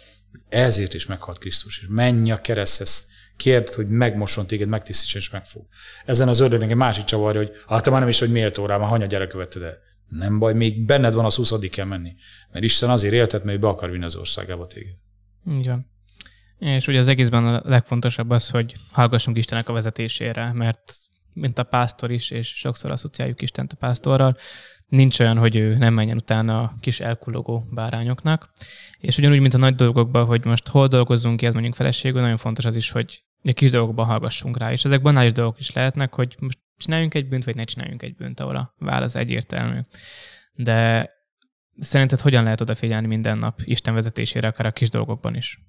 Ezért 0.50 0.94
is 0.94 1.06
meghalt 1.06 1.38
Krisztus, 1.38 1.80
és 1.80 1.88
menj 1.90 2.32
a 2.32 2.42
kereszthez, 2.42 3.08
kérd, 3.38 3.70
hogy 3.70 3.88
megmoson 3.88 4.48
téged, 4.48 4.68
megtisztítson 4.68 5.22
és 5.22 5.30
megfog. 5.30 5.68
Ezen 6.06 6.28
az 6.28 6.40
ördögnek 6.40 6.70
egy 6.70 6.76
másik 6.76 7.04
csavarja, 7.04 7.42
hogy 7.42 7.52
hát 7.68 7.90
már 7.90 8.00
nem 8.00 8.10
is 8.10 8.20
vagy 8.20 8.32
méltó 8.32 8.66
rá, 8.66 8.78
már 8.78 8.90
hanya 8.90 9.06
gyerek 9.06 9.28
követted 9.28 9.62
el. 9.62 9.78
Nem 10.08 10.40
baj, 10.40 10.54
még 10.54 10.86
benned 10.86 11.14
van 11.14 11.26
az 11.26 11.36
20 11.36 11.54
kell 11.70 11.86
menni. 11.86 12.16
Mert 12.52 12.66
Isten 12.66 12.90
azért 12.90 13.14
éltet, 13.14 13.44
mert 13.44 13.60
be 13.60 13.68
akar 13.68 13.92
vinni 13.92 14.04
az 14.04 14.16
országába 14.16 14.68
téged. 14.68 14.96
Van. 15.44 15.92
És 16.62 16.88
ugye 16.88 17.00
az 17.00 17.08
egészben 17.08 17.46
a 17.46 17.62
legfontosabb 17.64 18.30
az, 18.30 18.50
hogy 18.50 18.76
hallgassunk 18.92 19.38
Istenek 19.38 19.70
a 19.70 19.74
vezetésére, 19.74 20.52
mert 20.54 20.94
mint 21.34 21.60
a 21.60 21.64
pásztor 21.64 22.12
is, 22.12 22.32
és 22.32 22.48
sokszor 22.48 22.92
asszociáljuk 22.92 23.42
Istent 23.42 23.74
a 23.74 23.76
pásztorral, 23.76 24.38
nincs 24.88 25.20
olyan, 25.20 25.38
hogy 25.38 25.56
ő 25.56 25.78
nem 25.78 25.94
menjen 25.94 26.18
utána 26.18 26.62
a 26.62 26.74
kis 26.80 27.00
elkulogó 27.00 27.68
bárányoknak. 27.72 28.50
És 29.00 29.18
ugyanúgy, 29.18 29.40
mint 29.40 29.54
a 29.54 29.58
nagy 29.58 29.76
dolgokban, 29.76 30.26
hogy 30.26 30.46
most 30.46 30.68
hol 30.68 30.88
dolgozzunk 30.88 31.38
ki, 31.38 31.46
ez 31.46 31.54
mondjuk 31.54 31.76
feleségül, 31.76 32.22
nagyon 32.22 32.38
fontos 32.38 32.66
az 32.66 32.76
is, 32.76 32.92
hogy 32.92 33.24
a 33.44 33.52
kis 33.52 33.72
dolgokban 33.72 34.06
hallgassunk 34.06 34.58
rá. 34.58 34.72
És 34.72 34.86
ezek 34.86 35.02
banális 35.02 35.32
dolgok 35.32 35.60
is 35.60 35.72
lehetnek, 35.72 36.14
hogy 36.14 36.36
most 36.40 36.60
csináljunk 36.78 37.14
egy 37.14 37.28
bűnt, 37.28 37.44
vagy 37.44 37.56
ne 37.56 37.64
csináljunk 37.64 38.02
egy 38.02 38.16
bűnt, 38.16 38.40
ahol 38.40 38.56
a 38.56 38.74
válasz 38.78 39.16
egyértelmű. 39.16 39.80
De 40.54 41.10
szerinted 41.80 42.20
hogyan 42.20 42.44
lehet 42.44 42.62
odafigyelni 42.62 43.08
minden 43.08 43.38
nap 43.38 43.60
Isten 43.64 43.94
vezetésére, 43.94 44.48
akár 44.48 44.66
a 44.66 44.72
kis 44.72 44.90
dolgokban 44.90 45.36
is? 45.36 45.60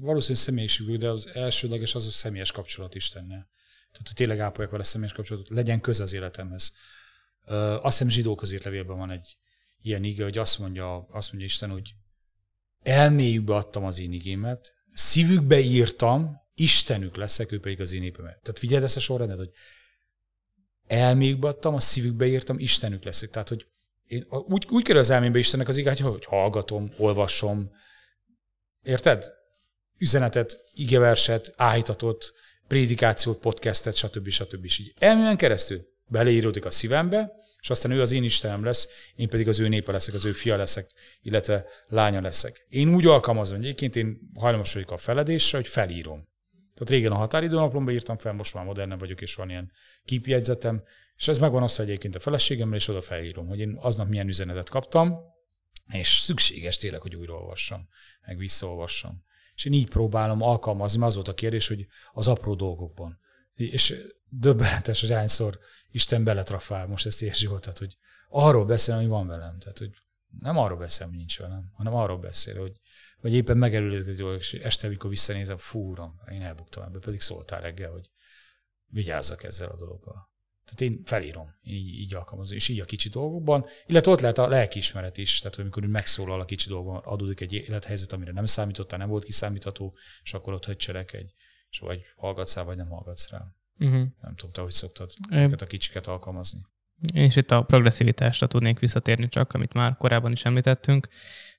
Valószínűleg 0.00 0.42
személyiségű, 0.42 0.96
de 0.96 1.08
az 1.08 1.26
elsődleges 1.26 1.94
az 1.94 2.06
a 2.06 2.10
személyes 2.10 2.52
kapcsolat 2.52 2.94
Istennel. 2.94 3.48
Tehát, 3.92 4.06
hogy 4.06 4.16
tényleg 4.16 4.38
ápolják 4.38 4.72
vele 4.72 4.84
személyes 4.84 5.12
kapcsolatot, 5.12 5.48
legyen 5.48 5.80
köze 5.80 6.02
az 6.02 6.12
életemhez. 6.12 6.72
Azt 7.46 7.82
hiszem 7.82 8.08
zsidó 8.08 8.40
levélben 8.64 8.96
van 8.96 9.10
egy 9.10 9.36
ilyen 9.82 10.04
ige, 10.04 10.24
hogy 10.24 10.38
azt 10.38 10.58
mondja, 10.58 10.96
azt 10.96 11.28
mondja 11.28 11.46
Isten, 11.46 11.70
hogy 11.70 11.94
elméjükbe 12.82 13.54
adtam 13.54 13.84
az 13.84 14.00
én 14.00 14.12
igémet, 14.12 14.72
szívükbe 14.92 15.60
írtam, 15.60 16.42
Istenük 16.54 17.16
leszek, 17.16 17.52
ő 17.52 17.60
pedig 17.60 17.80
az 17.80 17.92
én 17.92 18.00
népemet. 18.00 18.40
Tehát 18.42 18.58
figyeld 18.58 18.82
ezt 18.82 18.96
a 18.96 19.00
sorrendet, 19.00 19.38
hogy 19.38 19.50
elméjükbe 20.86 21.48
adtam, 21.48 21.74
a 21.74 21.80
szívükbe 21.80 22.26
írtam, 22.26 22.58
Istenük 22.58 23.04
leszek. 23.04 23.30
Tehát, 23.30 23.48
hogy 23.48 23.66
én 24.06 24.26
úgy, 24.28 24.66
úgy 24.68 24.84
kerül 24.84 25.00
az 25.00 25.10
elmémbe 25.10 25.38
Istennek 25.38 25.68
az 25.68 25.76
igát, 25.76 25.98
hogy 25.98 26.24
hallgatom, 26.24 26.90
olvasom, 26.98 27.70
Érted? 28.84 29.24
Üzenetet, 29.98 30.58
igeverset, 30.74 31.52
áhítatot, 31.56 32.32
prédikációt, 32.66 33.38
podcastet, 33.38 33.94
stb. 33.94 34.28
stb. 34.28 34.64
És 34.64 34.92
elműen 34.98 35.36
keresztül 35.36 35.86
beleíródik 36.06 36.64
a 36.64 36.70
szívembe, 36.70 37.32
és 37.60 37.70
aztán 37.70 37.92
ő 37.92 38.00
az 38.00 38.12
én 38.12 38.24
Istenem 38.24 38.64
lesz, 38.64 38.88
én 39.16 39.28
pedig 39.28 39.48
az 39.48 39.60
ő 39.60 39.68
népe 39.68 39.92
leszek, 39.92 40.14
az 40.14 40.24
ő 40.24 40.32
fia 40.32 40.56
leszek, 40.56 40.90
illetve 41.22 41.66
lánya 41.86 42.20
leszek. 42.20 42.66
Én 42.68 42.94
úgy 42.94 43.06
alkalmazom, 43.06 43.56
hogy 43.56 43.66
egyébként 43.66 43.96
én 43.96 44.18
hajlamos 44.38 44.74
vagyok 44.74 44.90
a 44.90 44.96
feledésre, 44.96 45.58
hogy 45.58 45.68
felírom. 45.68 46.28
Tehát 46.74 46.90
régen 46.90 47.12
a 47.12 47.16
határidőnaplomba 47.16 47.90
írtam 47.90 48.18
fel, 48.18 48.32
most 48.32 48.54
már 48.54 48.64
modern 48.64 48.98
vagyok, 48.98 49.20
és 49.20 49.34
van 49.34 49.50
ilyen 49.50 49.72
képjegyzetem, 50.04 50.82
és 51.16 51.28
ez 51.28 51.38
megvan 51.38 51.62
azt, 51.62 51.80
egyébként 51.80 52.14
a 52.14 52.20
feleségemmel, 52.20 52.76
és 52.76 52.88
oda 52.88 53.00
felírom, 53.00 53.46
hogy 53.46 53.58
én 53.58 53.78
aznap 53.80 54.08
milyen 54.08 54.28
üzenetet 54.28 54.68
kaptam, 54.68 55.18
és 55.92 56.18
szükséges 56.18 56.76
tényleg, 56.76 57.00
hogy 57.00 57.14
újraolvassam, 57.14 57.88
meg 58.26 58.36
visszaolvassam. 58.36 59.24
És 59.54 59.64
én 59.64 59.72
így 59.72 59.88
próbálom 59.88 60.42
alkalmazni, 60.42 60.98
mert 60.98 61.10
az 61.10 61.16
volt 61.16 61.28
a 61.28 61.34
kérdés, 61.34 61.68
hogy 61.68 61.86
az 62.12 62.28
apró 62.28 62.54
dolgokban. 62.54 63.18
És 63.54 63.94
döbbenetes, 64.28 65.00
hogy 65.00 65.10
hányszor 65.10 65.58
Isten 65.90 66.24
beletrafál, 66.24 66.86
most 66.86 67.06
ezt 67.06 67.22
érzi 67.22 67.46
tehát, 67.46 67.78
hogy 67.78 67.96
arról 68.28 68.64
beszél, 68.64 68.96
hogy 68.96 69.06
van 69.06 69.26
velem. 69.26 69.58
Tehát, 69.58 69.78
hogy 69.78 69.90
nem 70.40 70.58
arról 70.58 70.78
beszél, 70.78 71.06
hogy 71.06 71.16
nincs 71.16 71.38
velem, 71.38 71.70
hanem 71.72 71.94
arról 71.94 72.18
beszél, 72.18 72.60
hogy 72.60 72.80
vagy 73.20 73.32
éppen 73.32 73.56
megerőlődik 73.56 74.08
egy 74.08 74.16
dolog, 74.16 74.38
és 74.38 74.54
este, 74.54 74.86
amikor 74.86 75.10
visszanézem, 75.10 75.56
fú, 75.56 75.94
én 76.30 76.42
elbuktam 76.42 76.82
ebbe, 76.82 76.98
pedig 76.98 77.20
szóltál 77.20 77.60
reggel, 77.60 77.90
hogy 77.90 78.10
vigyázzak 78.86 79.42
ezzel 79.42 79.68
a 79.68 79.76
dologgal. 79.76 80.32
Tehát 80.64 80.80
én 80.80 81.00
felírom, 81.04 81.54
így, 81.62 81.98
így 82.00 82.14
alkalmazom, 82.14 82.56
és 82.56 82.68
így 82.68 82.80
a 82.80 82.84
kicsi 82.84 83.08
dolgokban, 83.08 83.66
illetve 83.86 84.12
ott 84.12 84.20
lehet 84.20 84.38
a 84.38 84.48
lelkiismeret 84.48 85.18
is, 85.18 85.38
tehát 85.38 85.58
amikor 85.58 85.84
megszólal 85.84 86.40
a 86.40 86.44
kicsi 86.44 86.68
dolgokban, 86.68 87.02
adódik 87.04 87.40
egy 87.40 87.52
élethelyzet, 87.52 88.12
amire 88.12 88.32
nem 88.32 88.46
számítottál, 88.46 88.98
nem 88.98 89.08
volt 89.08 89.24
kiszámítható, 89.24 89.94
és 90.22 90.34
akkor 90.34 90.52
ott 90.52 90.64
hogy 90.64 90.76
cselekedj, 90.76 91.32
és 91.70 91.78
vagy 91.78 92.00
hallgatsz 92.16 92.56
rá, 92.56 92.62
vagy 92.62 92.76
nem 92.76 92.88
hallgatsz 92.88 93.30
rá. 93.30 93.44
Uh-huh. 93.78 94.06
Nem 94.20 94.34
tudom, 94.36 94.52
te 94.52 94.60
hogy 94.60 94.70
szoktad 94.70 95.12
ezeket 95.30 95.62
a 95.62 95.66
kicsiket 95.66 96.06
alkalmazni. 96.06 96.60
És 97.12 97.36
itt 97.36 97.50
a 97.50 97.62
progresszivitásra 97.62 98.46
tudnék 98.46 98.78
visszatérni 98.78 99.28
csak, 99.28 99.52
amit 99.52 99.72
már 99.72 99.96
korábban 99.96 100.32
is 100.32 100.44
említettünk. 100.44 101.08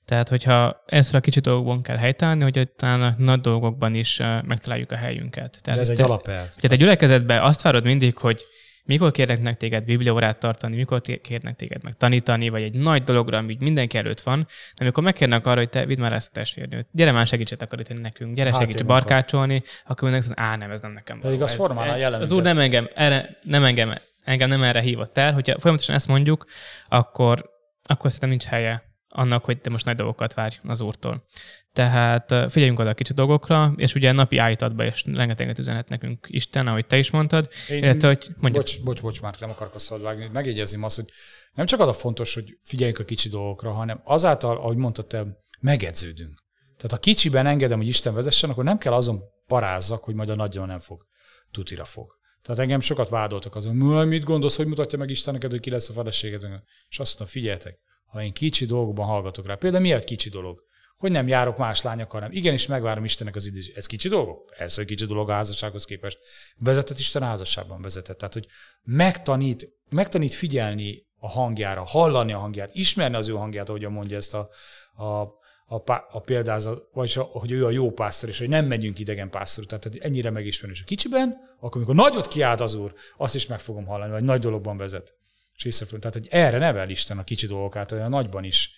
Tehát, 0.04 0.28
hogyha 0.28 0.82
ezt 0.86 1.14
a 1.14 1.20
kicsi 1.20 1.40
dolgokban 1.40 1.82
kell 1.82 1.96
helytállni, 1.96 2.42
hogy 2.42 2.68
talán 2.68 3.02
a 3.02 3.14
nagy 3.18 3.40
dolgokban 3.40 3.94
is 3.94 4.18
megtaláljuk 4.44 4.92
a 4.92 4.96
helyünket. 4.96 5.62
Tehát, 5.62 5.78
De 5.78 5.84
ez 5.84 5.88
egy 5.88 6.00
alapelv. 6.00 6.46
Tehát 6.46 6.70
egy 6.70 6.78
gyülekezetben 6.78 7.42
azt 7.42 7.62
várod 7.62 7.84
mindig, 7.84 8.16
hogy 8.16 8.46
mikor 8.86 9.10
kérnek 9.10 9.56
téged 9.56 9.84
bibliórát 9.84 10.38
tartani, 10.38 10.76
mikor 10.76 11.00
kérnek 11.00 11.56
téged 11.56 11.82
meg 11.82 11.96
tanítani, 11.96 12.48
vagy 12.48 12.62
egy 12.62 12.74
nagy 12.74 13.02
dologra, 13.02 13.38
ami 13.38 13.56
mindenki 13.60 13.98
előtt 13.98 14.20
van, 14.20 14.46
de 14.76 14.84
amikor 14.84 15.02
megkérnek 15.02 15.46
arra, 15.46 15.58
hogy 15.58 15.68
te 15.68 15.86
vidd 15.86 16.00
már 16.00 16.12
ezt 16.12 16.28
a 16.28 16.32
testvérnőt, 16.32 16.86
gyere 16.92 17.12
már 17.12 17.26
segítset 17.26 17.58
takarítani 17.58 18.00
nekünk, 18.00 18.36
gyere 18.36 18.50
hát 18.50 18.60
segíts 18.60 18.84
barkácsolni, 18.84 19.62
akkor 19.86 20.10
mindenki 20.10 20.42
á 20.42 20.56
nem, 20.56 20.70
ez 20.70 20.80
nem 20.80 20.92
nekem. 20.92 21.20
Pedig 21.20 21.42
az 21.42 21.54
formál 21.54 22.12
a 22.12 22.18
Az 22.18 22.32
úr 22.32 22.42
nem 22.42 22.58
engem, 22.58 22.88
erre, 22.94 23.38
nem 23.42 23.64
engem, 23.64 23.94
engem 24.24 24.48
nem 24.48 24.62
erre 24.62 24.80
hívott 24.80 25.18
el, 25.18 25.32
hogyha 25.32 25.58
folyamatosan 25.58 25.94
ezt 25.94 26.08
mondjuk, 26.08 26.46
akkor, 26.88 27.50
akkor 27.82 28.10
szerintem 28.10 28.28
nincs 28.28 28.44
helye 28.44 28.85
annak, 29.16 29.44
hogy 29.44 29.60
te 29.60 29.70
most 29.70 29.84
nagy 29.84 29.96
dolgokat 29.96 30.34
várj 30.34 30.56
az 30.62 30.80
úrtól. 30.80 31.22
Tehát 31.72 32.34
figyeljünk 32.50 32.78
oda 32.78 32.90
a 32.90 32.94
kicsi 32.94 33.12
dolgokra, 33.12 33.72
és 33.76 33.94
ugye 33.94 34.12
napi 34.12 34.36
állítatba 34.38 34.84
is 34.84 35.04
rengeteget 35.14 35.58
üzenet 35.58 35.88
nekünk 35.88 36.26
Isten, 36.30 36.66
ahogy 36.66 36.86
te 36.86 36.98
is 36.98 37.10
mondtad. 37.10 37.48
Én, 37.68 37.82
illetve, 37.82 38.08
hogy 38.08 38.28
mondjad. 38.36 38.64
Bocs, 38.64 38.82
bocs, 38.82 39.02
bocs, 39.02 39.20
már 39.20 39.36
nem 39.40 39.50
akarok 39.50 39.74
azt 39.74 39.88
vágni. 40.02 40.28
Megjegyezni 40.32 40.84
azt, 40.84 40.96
hogy 40.96 41.10
nem 41.52 41.66
csak 41.66 41.80
az 41.80 41.88
a 41.88 41.92
fontos, 41.92 42.34
hogy 42.34 42.58
figyeljünk 42.62 42.98
a 42.98 43.04
kicsi 43.04 43.28
dolgokra, 43.28 43.72
hanem 43.72 44.00
azáltal, 44.04 44.56
ahogy 44.56 44.76
mondtad, 44.76 45.06
te 45.06 45.26
megedződünk. 45.60 46.44
Tehát 46.76 46.90
ha 46.90 46.98
kicsiben 46.98 47.46
engedem, 47.46 47.78
hogy 47.78 47.88
Isten 47.88 48.14
vezessen, 48.14 48.50
akkor 48.50 48.64
nem 48.64 48.78
kell 48.78 48.92
azon 48.92 49.20
parázzak, 49.46 50.04
hogy 50.04 50.14
majd 50.14 50.28
a 50.28 50.34
nagyon 50.34 50.66
nem 50.66 50.78
fog, 50.78 51.06
tutira 51.50 51.84
fog. 51.84 52.14
Tehát 52.42 52.60
engem 52.60 52.80
sokat 52.80 53.08
vádoltak 53.08 53.54
azon, 53.54 53.76
mit 54.06 54.24
gondolsz, 54.24 54.56
hogy 54.56 54.66
mutatja 54.66 54.98
meg 54.98 55.10
Isten 55.10 55.34
neked, 55.34 55.50
hogy 55.50 55.60
ki 55.60 55.70
lesz 55.70 55.88
a 55.88 55.92
feleséged. 55.92 56.42
És 56.88 56.98
azt 56.98 57.18
mondom, 57.18 57.34
figyeljetek, 57.34 57.78
ha 58.06 58.22
én 58.22 58.32
kicsi 58.32 58.66
dolgokban 58.66 59.06
hallgatok 59.06 59.46
rá, 59.46 59.54
például 59.54 59.82
miért 59.82 60.04
kicsi 60.04 60.28
dolog? 60.28 60.64
Hogy 60.96 61.10
nem 61.10 61.28
járok 61.28 61.56
más 61.56 61.82
lányokkal, 61.82 62.20
nem. 62.20 62.32
Igenis 62.32 62.66
megvárom 62.66 63.04
Istennek 63.04 63.36
az 63.36 63.46
időt. 63.46 63.76
Ez 63.76 63.86
kicsi 63.86 64.08
dolog? 64.08 64.38
Ez 64.58 64.78
egy 64.78 64.86
kicsi 64.86 65.06
dolog 65.06 65.30
a 65.30 65.32
házassághoz 65.32 65.84
képest. 65.84 66.18
Vezetett 66.56 66.98
Isten 66.98 67.22
házasságban 67.22 67.82
vezetett. 67.82 68.18
Tehát, 68.18 68.34
hogy 68.34 68.46
megtanít, 68.82 69.68
megtanít 69.88 70.34
figyelni 70.34 71.06
a 71.18 71.28
hangjára, 71.28 71.84
hallani 71.84 72.32
a 72.32 72.38
hangját, 72.38 72.74
ismerni 72.74 73.16
az 73.16 73.28
ő 73.28 73.32
hangját, 73.32 73.68
ahogyan 73.68 73.92
mondja 73.92 74.16
ezt 74.16 74.34
a, 74.34 74.48
a 75.04 75.34
a, 75.68 75.78
pá, 75.78 76.06
a 76.10 76.20
példázat, 76.20 76.88
vagy 76.92 77.12
a, 77.16 77.20
hogy 77.20 77.50
ő 77.50 77.66
a 77.66 77.70
jó 77.70 77.90
pásztor, 77.90 78.28
és 78.28 78.38
hogy 78.38 78.48
nem 78.48 78.66
megyünk 78.66 78.98
idegen 78.98 79.30
pásztor. 79.30 79.66
Tehát 79.66 79.96
ennyire 80.00 80.30
megismerő. 80.30 80.72
És 80.72 80.80
a 80.80 80.84
kicsiben, 80.84 81.36
akkor 81.56 81.76
amikor 81.76 81.94
nagyot 81.94 82.28
kiált 82.28 82.60
az 82.60 82.74
úr, 82.74 82.94
azt 83.16 83.34
is 83.34 83.46
meg 83.46 83.58
fogom 83.58 83.86
hallani, 83.86 84.10
vagy 84.10 84.22
nagy 84.22 84.40
dologban 84.40 84.76
vezet. 84.76 85.14
És 85.56 85.64
észrefőn. 85.64 86.00
Tehát, 86.00 86.16
hogy 86.16 86.26
erre 86.30 86.58
nevel 86.58 86.90
Isten 86.90 87.18
a 87.18 87.24
kicsi 87.24 87.46
dolgokat, 87.46 87.92
olyan 87.92 88.10
nagyban 88.10 88.44
is 88.44 88.70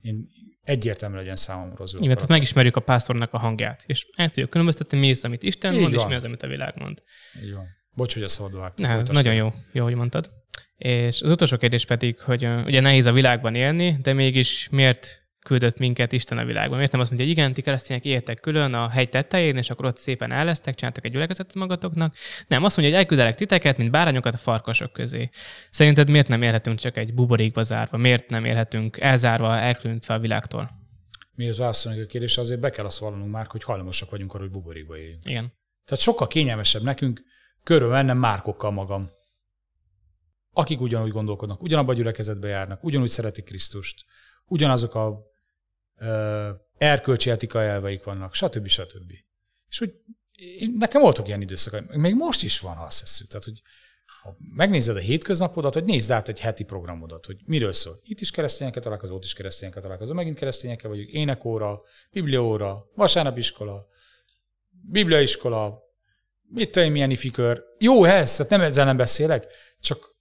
én 0.00 0.28
egyértelmű 0.62 1.16
legyen 1.16 1.36
számomra 1.36 1.82
az 1.82 1.94
Igen, 1.98 2.14
tehát 2.14 2.28
megismerjük 2.28 2.76
a 2.76 2.80
pásztornak 2.80 3.32
a 3.32 3.38
hangját, 3.38 3.84
és 3.86 4.06
el 4.16 4.28
tudjuk 4.28 4.50
különböztetni, 4.50 4.98
mi 4.98 5.10
az, 5.10 5.24
amit 5.24 5.42
Isten 5.42 5.74
Így 5.74 5.80
mond, 5.80 5.94
van. 5.94 6.02
és 6.02 6.08
mi 6.08 6.14
az, 6.14 6.24
amit 6.24 6.42
a 6.42 6.46
világ 6.46 6.74
mond. 6.76 7.02
Így 7.44 7.52
van. 7.52 7.66
Bocs, 7.90 8.14
hogy 8.14 8.22
a 8.22 8.28
szabadba 8.28 8.58
vágtam. 8.58 9.02
Nagyon 9.02 9.34
jó, 9.34 9.52
jó, 9.72 9.84
hogy 9.84 9.94
mondtad. 9.94 10.30
És 10.76 11.20
az 11.20 11.30
utolsó 11.30 11.56
kérdés 11.56 11.84
pedig, 11.84 12.20
hogy 12.20 12.46
ugye 12.64 12.80
nehéz 12.80 13.06
a 13.06 13.12
világban 13.12 13.54
élni, 13.54 13.98
de 14.02 14.12
mégis 14.12 14.68
miért 14.70 15.25
küldött 15.46 15.78
minket 15.78 16.12
Isten 16.12 16.38
a 16.38 16.44
világban. 16.44 16.76
Miért 16.76 16.92
nem 16.92 17.00
azt 17.00 17.10
mondja, 17.10 17.28
hogy 17.28 17.36
igen, 17.36 17.52
ti 17.52 17.62
keresztények 17.62 18.04
éltek 18.04 18.40
külön 18.40 18.74
a 18.74 18.88
hegy 18.88 19.08
tetején, 19.08 19.56
és 19.56 19.70
akkor 19.70 19.84
ott 19.84 19.96
szépen 19.96 20.32
ellesztek, 20.32 20.74
csináltak 20.74 21.04
egy 21.04 21.12
gyülekezetet 21.12 21.54
magatoknak. 21.54 22.14
Nem, 22.48 22.64
azt 22.64 22.76
mondja, 22.76 22.94
hogy 22.94 23.04
elküldelek 23.04 23.34
titeket, 23.34 23.76
mint 23.76 23.90
bárányokat 23.90 24.34
a 24.34 24.36
farkasok 24.36 24.92
közé. 24.92 25.30
Szerinted 25.70 26.10
miért 26.10 26.28
nem 26.28 26.42
élhetünk 26.42 26.78
csak 26.78 26.96
egy 26.96 27.14
buborékba 27.14 27.62
zárva? 27.62 27.96
Miért 27.96 28.28
nem 28.28 28.44
élhetünk 28.44 29.00
elzárva, 29.00 29.56
elkülönítve 29.56 30.14
a 30.14 30.18
világtól? 30.18 30.70
Miért 31.34 31.56
válaszolni 31.56 32.00
a 32.00 32.06
kérdésre, 32.06 32.42
azért 32.42 32.60
be 32.60 32.70
kell 32.70 32.84
azt 32.84 32.98
vallanunk 32.98 33.30
már, 33.30 33.46
hogy 33.46 33.64
hajlamosak 33.64 34.10
vagyunk 34.10 34.34
arra, 34.34 34.42
hogy 34.42 34.52
buborékba 34.52 34.96
éljünk. 34.96 35.24
Igen. 35.24 35.52
Tehát 35.84 36.02
sokkal 36.02 36.26
kényelmesebb 36.26 36.82
nekünk 36.82 37.22
körülmennem 37.62 38.18
márkokkal 38.18 38.70
magam. 38.70 39.10
Akik 40.52 40.80
ugyanúgy 40.80 41.10
gondolkodnak, 41.10 41.62
ugyanabban 41.62 41.94
a 41.94 41.98
gyülekezetbe 41.98 42.48
járnak, 42.48 42.84
ugyanúgy 42.84 43.08
szeretik 43.08 43.44
Krisztust, 43.44 44.04
ugyanazok 44.46 44.94
a 44.94 45.34
erkölcsi 46.78 47.30
etika 47.30 47.62
elveik 47.62 48.04
vannak, 48.04 48.34
stb. 48.34 48.66
stb. 48.66 49.12
És 49.68 49.78
hogy 49.78 49.92
nekem 50.76 51.00
voltak 51.00 51.26
ilyen 51.26 51.40
időszak, 51.40 51.96
még 51.96 52.14
most 52.14 52.42
is 52.42 52.60
van, 52.60 52.76
ha 52.76 52.84
azt 52.84 53.00
hiszük. 53.00 53.28
Tehát, 53.28 53.44
hogy 53.44 53.62
ha 54.22 54.36
megnézed 54.54 54.96
a 54.96 55.00
hétköznapodat, 55.00 55.74
hogy 55.74 55.84
nézd 55.84 56.10
át 56.10 56.28
egy 56.28 56.40
heti 56.40 56.64
programodat, 56.64 57.26
hogy 57.26 57.36
miről 57.44 57.72
szól. 57.72 58.00
Itt 58.02 58.20
is 58.20 58.30
keresztényeket 58.30 58.82
találkozol, 58.82 59.16
ott 59.16 59.24
is 59.24 59.32
keresztényeket 59.32 59.82
találkozol, 59.82 60.14
megint 60.14 60.38
keresztényekkel 60.38 60.90
vagyunk, 60.90 61.08
énekóra, 61.08 61.80
biblióra, 62.10 62.84
vasárnapiskola, 62.94 63.86
bibliaiskola, 64.70 65.82
mit 66.48 66.70
tudom 66.70 66.92
milyen 66.92 67.10
ifikör. 67.10 67.64
Jó 67.78 68.04
ez, 68.04 68.36
tehát 68.36 68.52
nem 68.52 68.60
ezzel 68.60 68.84
nem 68.84 68.96
beszélek, 68.96 69.46
csak 69.80 70.15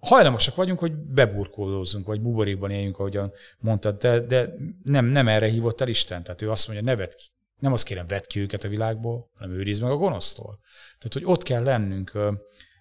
hajlamosak 0.00 0.54
vagyunk, 0.54 0.78
hogy 0.78 0.92
beburkolózzunk, 0.92 2.06
vagy 2.06 2.20
buborékban 2.20 2.70
éljünk, 2.70 2.98
ahogyan 2.98 3.32
mondtad, 3.58 3.98
de, 3.98 4.20
de 4.20 4.54
nem, 4.82 5.04
nem 5.04 5.28
erre 5.28 5.46
hívott 5.46 5.80
el 5.80 5.88
Isten. 5.88 6.22
Tehát 6.22 6.42
ő 6.42 6.50
azt 6.50 6.68
mondja, 6.68 6.84
ne 6.84 6.96
vedd 6.96 7.10
ki, 7.16 7.24
nem 7.58 7.72
azt 7.72 7.84
kérem, 7.84 8.06
vedd 8.06 8.22
ki 8.26 8.40
őket 8.40 8.64
a 8.64 8.68
világból, 8.68 9.30
hanem 9.34 9.56
őrizd 9.56 9.82
meg 9.82 9.90
a 9.90 9.96
gonosztól. 9.96 10.58
Tehát, 10.98 11.12
hogy 11.12 11.24
ott 11.24 11.42
kell 11.42 11.62
lennünk, 11.62 12.12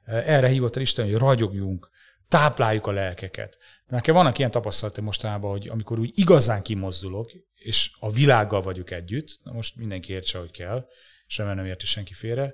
erre 0.06 0.48
hívott 0.48 0.76
el 0.76 0.82
Isten, 0.82 1.06
hogy 1.06 1.16
ragyogjunk, 1.16 1.90
tápláljuk 2.28 2.88
a 2.88 2.92
lelkeket. 2.92 3.58
Nekem 3.88 4.16
vannak 4.16 4.38
ilyen 4.38 4.52
tapasztalatok 4.52 5.04
mostanában, 5.04 5.52
hogy 5.52 5.68
amikor 5.68 6.00
úgy 6.00 6.12
igazán 6.16 6.62
kimozdulok, 6.62 7.32
és 7.54 7.92
a 8.00 8.12
világgal 8.12 8.62
vagyok 8.62 8.92
együtt, 8.92 9.40
na 9.44 9.52
most 9.52 9.76
mindenki 9.76 10.14
értse, 10.14 10.40
hogy 10.40 10.52
kell, 10.52 10.88
és 11.28 11.38
nem 11.38 11.66
érti 11.66 11.86
senki 11.86 12.14
félre, 12.14 12.54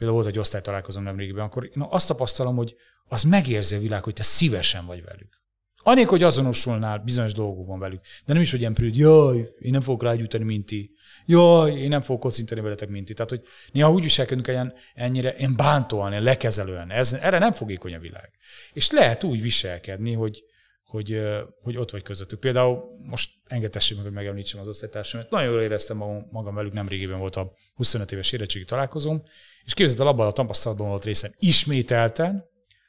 például 0.00 0.20
volt 0.20 0.34
egy 0.34 0.40
osztálytalálkozom 0.40 1.02
nemrégiben, 1.02 1.44
akkor 1.44 1.64
én 1.64 1.86
azt 1.90 2.08
tapasztalom, 2.08 2.56
hogy 2.56 2.76
az 3.04 3.22
megérzi 3.22 3.76
a 3.76 3.78
világ, 3.78 4.04
hogy 4.04 4.12
te 4.12 4.22
szívesen 4.22 4.86
vagy 4.86 5.04
velük. 5.04 5.42
Anélkül, 5.76 6.10
hogy 6.10 6.22
azonosulnál 6.22 6.98
bizonyos 6.98 7.32
dolgokban 7.32 7.78
velük. 7.78 8.00
De 8.26 8.32
nem 8.32 8.42
is, 8.42 8.50
hogy 8.50 8.60
ilyen 8.60 8.74
prűd, 8.74 8.96
jaj, 8.96 9.36
én 9.58 9.70
nem 9.70 9.80
fogok 9.80 10.02
rágyújtani, 10.02 10.44
mint 10.44 10.66
ti. 10.66 10.90
Jaj, 11.26 11.72
én 11.72 11.88
nem 11.88 12.00
fogok 12.00 12.20
kocintani 12.20 12.60
veletek, 12.60 12.88
mint 12.88 13.06
ti. 13.06 13.14
Tehát, 13.14 13.30
hogy 13.30 13.42
néha 13.72 13.90
úgy 13.90 14.02
viselkedünk 14.02 14.46
ilyen, 14.46 14.74
ennyire 14.94 15.34
ilyen 15.38 15.56
bántóan, 15.56 16.10
ilyen 16.10 16.22
lekezelően. 16.22 16.90
Ez, 16.90 17.12
erre 17.12 17.38
nem 17.38 17.52
fogékony 17.52 17.94
a 17.94 17.98
világ. 17.98 18.30
És 18.72 18.90
lehet 18.90 19.24
úgy 19.24 19.42
viselkedni, 19.42 20.12
hogy, 20.12 20.44
hogy, 20.90 21.20
hogy 21.62 21.76
ott 21.76 21.90
vagy 21.90 22.02
közöttük. 22.02 22.40
Például 22.40 22.82
most 23.02 23.30
engedtessék 23.46 23.96
meg, 23.96 24.06
hogy 24.06 24.14
megemlítsem 24.14 24.60
az 24.60 24.66
osztálytársamat. 24.66 25.30
Nagyon 25.30 25.52
jól 25.52 25.62
éreztem 25.62 25.96
magam, 25.96 26.26
magam 26.30 26.54
velük, 26.54 26.72
nem 26.72 26.88
régében 26.88 27.18
volt 27.18 27.36
a 27.36 27.52
25 27.74 28.12
éves 28.12 28.32
érettségi 28.32 28.64
találkozom, 28.64 29.22
és 29.64 29.74
képzeld 29.74 30.00
el, 30.00 30.06
abban 30.06 30.26
a 30.26 30.32
tapasztalatban 30.32 30.88
volt 30.88 31.04
részem 31.04 31.30
ismételten, 31.38 32.44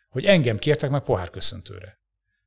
hogy 0.09 0.25
engem 0.25 0.57
kértek 0.57 0.89
meg 0.89 1.01
pohárköszöntőre. 1.01 1.99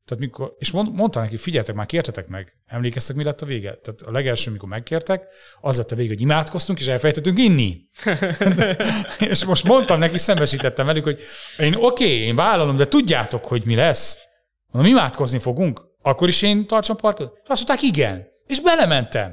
Tehát 0.04 0.24
mikor, 0.24 0.54
és 0.58 0.70
mond, 0.70 0.94
mondta 0.94 1.20
neki, 1.20 1.36
figyeljetek, 1.36 1.74
már 1.74 1.86
kértetek 1.86 2.26
meg, 2.26 2.56
emlékeztek, 2.66 3.16
mi 3.16 3.24
lett 3.24 3.42
a 3.42 3.46
vége? 3.46 3.74
Tehát 3.74 4.00
a 4.00 4.10
legelső, 4.10 4.50
mikor 4.50 4.68
megkértek, 4.68 5.26
az 5.60 5.76
lett 5.76 5.92
a 5.92 5.96
vége, 5.96 6.08
hogy 6.08 6.20
imádkoztunk, 6.20 6.80
és 6.80 6.86
elfejtettünk 6.86 7.38
inni. 7.38 7.80
és 9.30 9.44
most 9.44 9.64
mondtam 9.64 9.98
neki, 9.98 10.18
szembesítettem 10.18 10.86
velük, 10.86 11.04
hogy 11.04 11.20
én 11.58 11.74
oké, 11.74 11.84
okay, 11.84 12.08
én 12.08 12.34
vállalom, 12.34 12.76
de 12.76 12.88
tudjátok, 12.88 13.44
hogy 13.44 13.62
mi 13.64 13.74
lesz. 13.74 14.18
Mondom, 14.74 14.92
imádkozni 14.92 15.38
fogunk. 15.38 15.80
Akkor 16.02 16.28
is 16.28 16.42
én 16.42 16.66
tartsam 16.66 16.96
parkot? 16.96 17.40
Azt 17.46 17.66
mondták, 17.66 17.82
igen. 17.82 18.26
És 18.46 18.60
belementem. 18.60 19.32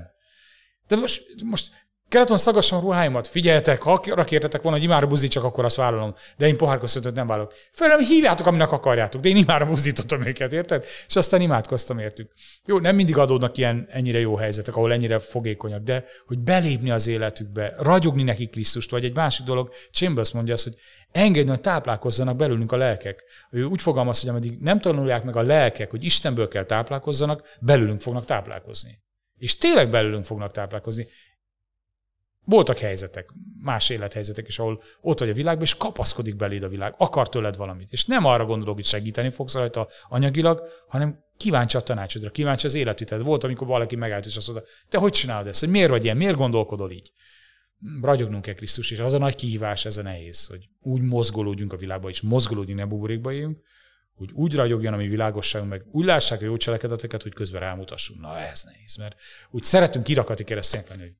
De 0.87 0.95
most, 0.95 1.23
most 1.43 1.71
Kellett 2.11 2.37
szagassam 2.37 2.77
a 2.77 2.81
ruháimat, 2.81 3.27
figyeljetek, 3.27 3.81
ha 3.81 4.01
arra 4.05 4.23
kértetek 4.23 4.61
volna, 4.61 4.77
hogy 4.77 4.85
imára 4.85 5.07
buzítsak, 5.07 5.43
akkor 5.43 5.65
azt 5.65 5.75
vállalom, 5.75 6.13
de 6.37 6.47
én 6.47 6.57
pohárköszöntöt 6.57 7.15
nem 7.15 7.27
vállalok. 7.27 7.53
Főleg 7.73 7.99
hívjátok, 7.99 8.47
aminek 8.47 8.71
akarjátok, 8.71 9.21
de 9.21 9.29
én 9.29 9.35
imára 9.35 9.65
buzítottam 9.65 10.25
őket, 10.25 10.51
érted? 10.51 10.85
És 11.07 11.15
aztán 11.15 11.41
imádkoztam 11.41 11.99
értük. 11.99 12.31
Jó, 12.65 12.79
nem 12.79 12.95
mindig 12.95 13.17
adódnak 13.17 13.57
ilyen 13.57 13.87
ennyire 13.89 14.19
jó 14.19 14.35
helyzetek, 14.35 14.75
ahol 14.75 14.93
ennyire 14.93 15.19
fogékonyak, 15.19 15.81
de 15.81 16.03
hogy 16.25 16.39
belépni 16.39 16.91
az 16.91 17.07
életükbe, 17.07 17.75
ragyogni 17.77 18.23
neki 18.23 18.47
Krisztust, 18.47 18.91
vagy 18.91 19.05
egy 19.05 19.15
másik 19.15 19.45
dolog, 19.45 19.71
Chambers 19.91 20.31
mondja 20.31 20.53
azt, 20.53 20.63
hogy 20.63 20.75
engedni, 21.11 21.49
hogy 21.49 21.61
táplálkozzanak 21.61 22.35
belőlünk 22.35 22.71
a 22.71 22.77
lelkek. 22.77 23.23
Ő 23.51 23.63
úgy 23.63 23.81
fogalmaz, 23.81 24.19
hogy 24.19 24.29
ameddig 24.29 24.57
nem 24.59 24.79
tanulják 24.79 25.23
meg 25.23 25.35
a 25.35 25.41
lelkek, 25.41 25.89
hogy 25.89 26.03
Istenből 26.03 26.47
kell 26.47 26.63
táplálkozzanak, 26.63 27.57
belőlünk 27.59 28.01
fognak 28.01 28.25
táplálkozni. 28.25 28.99
És 29.37 29.57
tényleg 29.57 29.89
belőlünk 29.89 30.23
fognak 30.23 30.51
táplálkozni. 30.51 31.07
Voltak 32.45 32.77
helyzetek, 32.77 33.29
más 33.61 33.89
élethelyzetek 33.89 34.47
is, 34.47 34.59
ahol 34.59 34.81
ott 35.01 35.19
vagy 35.19 35.29
a 35.29 35.33
világban, 35.33 35.63
és 35.63 35.75
kapaszkodik 35.75 36.35
beléd 36.35 36.63
a 36.63 36.67
világ, 36.67 36.93
akar 36.97 37.29
tőled 37.29 37.55
valamit. 37.55 37.91
És 37.91 38.05
nem 38.05 38.25
arra 38.25 38.45
gondolok, 38.45 38.75
hogy 38.75 38.85
segíteni 38.85 39.29
fogsz 39.29 39.53
rajta 39.53 39.87
anyagilag, 40.07 40.69
hanem 40.87 41.19
kíváncsi 41.37 41.77
a 41.77 41.81
tanácsodra, 41.81 42.29
kíváncsi 42.29 42.65
az 42.65 42.73
életüted. 42.73 43.23
Volt, 43.23 43.43
amikor 43.43 43.67
valaki 43.67 43.95
megállt, 43.95 44.25
és 44.25 44.37
azt 44.37 44.47
mondta, 44.47 44.67
te 44.89 44.97
hogy 44.97 45.11
csinálod 45.11 45.47
ezt, 45.47 45.59
hogy 45.59 45.69
miért 45.69 45.89
vagy 45.89 46.03
ilyen, 46.03 46.17
miért 46.17 46.35
gondolkodol 46.35 46.91
így? 46.91 47.11
Ragyognunk 48.01 48.41
kell 48.41 48.53
Krisztus, 48.53 48.91
és 48.91 48.99
az 48.99 49.13
a 49.13 49.17
nagy 49.17 49.35
kihívás, 49.35 49.85
ez 49.85 49.97
a 49.97 50.01
nehéz, 50.01 50.45
hogy 50.45 50.69
úgy 50.79 51.01
mozgolódjunk 51.01 51.73
a 51.73 51.77
világba, 51.77 52.09
és 52.09 52.21
mozgolódjunk, 52.21 52.79
ne 52.79 52.85
buborékba 52.85 53.31
éljünk, 53.31 53.59
hogy 54.15 54.29
úgy 54.33 54.55
ragyogjon 54.55 54.93
a 54.93 54.97
mi 54.97 55.07
világosságunk, 55.07 55.71
meg 55.71 55.83
úgy 55.91 56.05
lássák 56.05 56.41
a 56.41 56.45
jó 56.45 56.57
cselekedeteket, 56.57 57.23
hogy 57.23 57.33
közben 57.33 57.61
rámutassunk. 57.61 58.21
Na, 58.21 58.37
ez 58.37 58.63
nehéz, 58.63 58.95
mert 58.95 59.15
úgy 59.49 59.63
szeretünk 59.63 60.03
kirakati 60.03 60.43
keresztények 60.43 60.89
lenni, 60.89 61.01
hogy 61.01 61.15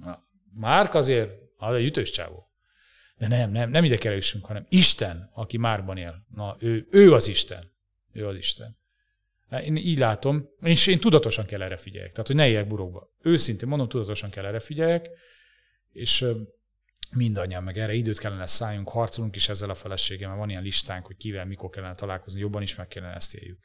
Na, 0.00 0.24
Márk 0.54 0.94
azért, 0.94 1.30
az 1.56 1.74
egy 1.74 1.84
ütős 1.84 2.10
csávó. 2.10 2.44
De 3.16 3.28
nem, 3.28 3.50
nem, 3.50 3.70
nem 3.70 3.84
ide 3.84 3.96
kell 3.96 4.18
hanem 4.42 4.66
Isten, 4.68 5.30
aki 5.32 5.56
Márban 5.56 5.96
él. 5.96 6.26
Na, 6.34 6.56
ő, 6.58 6.86
ő 6.90 7.12
az 7.12 7.28
Isten. 7.28 7.72
Ő 8.12 8.26
az 8.26 8.36
Isten. 8.36 8.78
Én 9.50 9.76
így 9.76 9.98
látom, 9.98 10.48
és 10.60 10.86
én 10.86 11.00
tudatosan 11.00 11.46
kell 11.46 11.62
erre 11.62 11.76
figyeljek. 11.76 12.10
Tehát, 12.10 12.26
hogy 12.26 12.36
ne 12.36 12.46
éljek 12.46 12.66
burokba. 12.66 13.10
Őszintén 13.22 13.68
mondom, 13.68 13.88
tudatosan 13.88 14.30
kell 14.30 14.44
erre 14.44 14.60
figyeljek, 14.60 15.08
és 15.92 16.26
mindannyian 17.10 17.62
meg 17.62 17.78
erre 17.78 17.92
időt 17.92 18.18
kellene 18.18 18.46
szálljunk, 18.46 18.88
harcolunk 18.88 19.36
is 19.36 19.48
ezzel 19.48 19.70
a 19.70 19.74
feleségemmel, 19.74 20.36
van 20.36 20.50
ilyen 20.50 20.62
listánk, 20.62 21.06
hogy 21.06 21.16
kivel, 21.16 21.44
mikor 21.44 21.70
kellene 21.70 21.94
találkozni, 21.94 22.40
jobban 22.40 22.62
is 22.62 22.76
meg 22.76 22.88
kellene 22.88 23.14
ezt 23.14 23.34
éljük. 23.34 23.58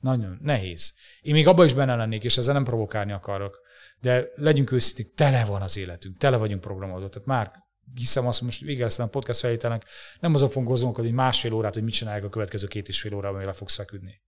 Nagyon 0.00 0.38
nehéz. 0.42 0.94
Én 1.20 1.32
még 1.32 1.46
abban 1.46 1.66
is 1.66 1.72
benne 1.72 1.96
lennék, 1.96 2.24
és 2.24 2.36
ezzel 2.36 2.54
nem 2.54 2.64
provokálni 2.64 3.12
akarok, 3.12 3.60
de 4.00 4.28
legyünk 4.34 4.72
őszinték, 4.72 5.14
tele 5.14 5.44
van 5.44 5.62
az 5.62 5.76
életünk, 5.76 6.16
tele 6.16 6.36
vagyunk 6.36 6.60
programozva. 6.60 7.08
Tehát 7.08 7.28
már 7.28 7.52
hiszem 7.94 8.26
azt, 8.26 8.40
most 8.40 8.60
végeztem 8.60 9.06
a 9.06 9.08
podcast 9.08 9.40
felvételnek, 9.40 9.84
nem 10.20 10.34
azon 10.34 10.48
fogunk 10.48 10.68
gondolkodni, 10.68 11.08
hogy 11.08 11.18
másfél 11.18 11.52
órát, 11.52 11.74
hogy 11.74 11.82
mit 11.82 11.94
csinálják 11.94 12.24
a 12.24 12.28
következő 12.28 12.66
két 12.66 12.88
és 12.88 13.00
fél 13.00 13.14
órában, 13.14 13.36
amire 13.36 13.52
fogsz 13.52 13.74
feküdni. 13.74 14.20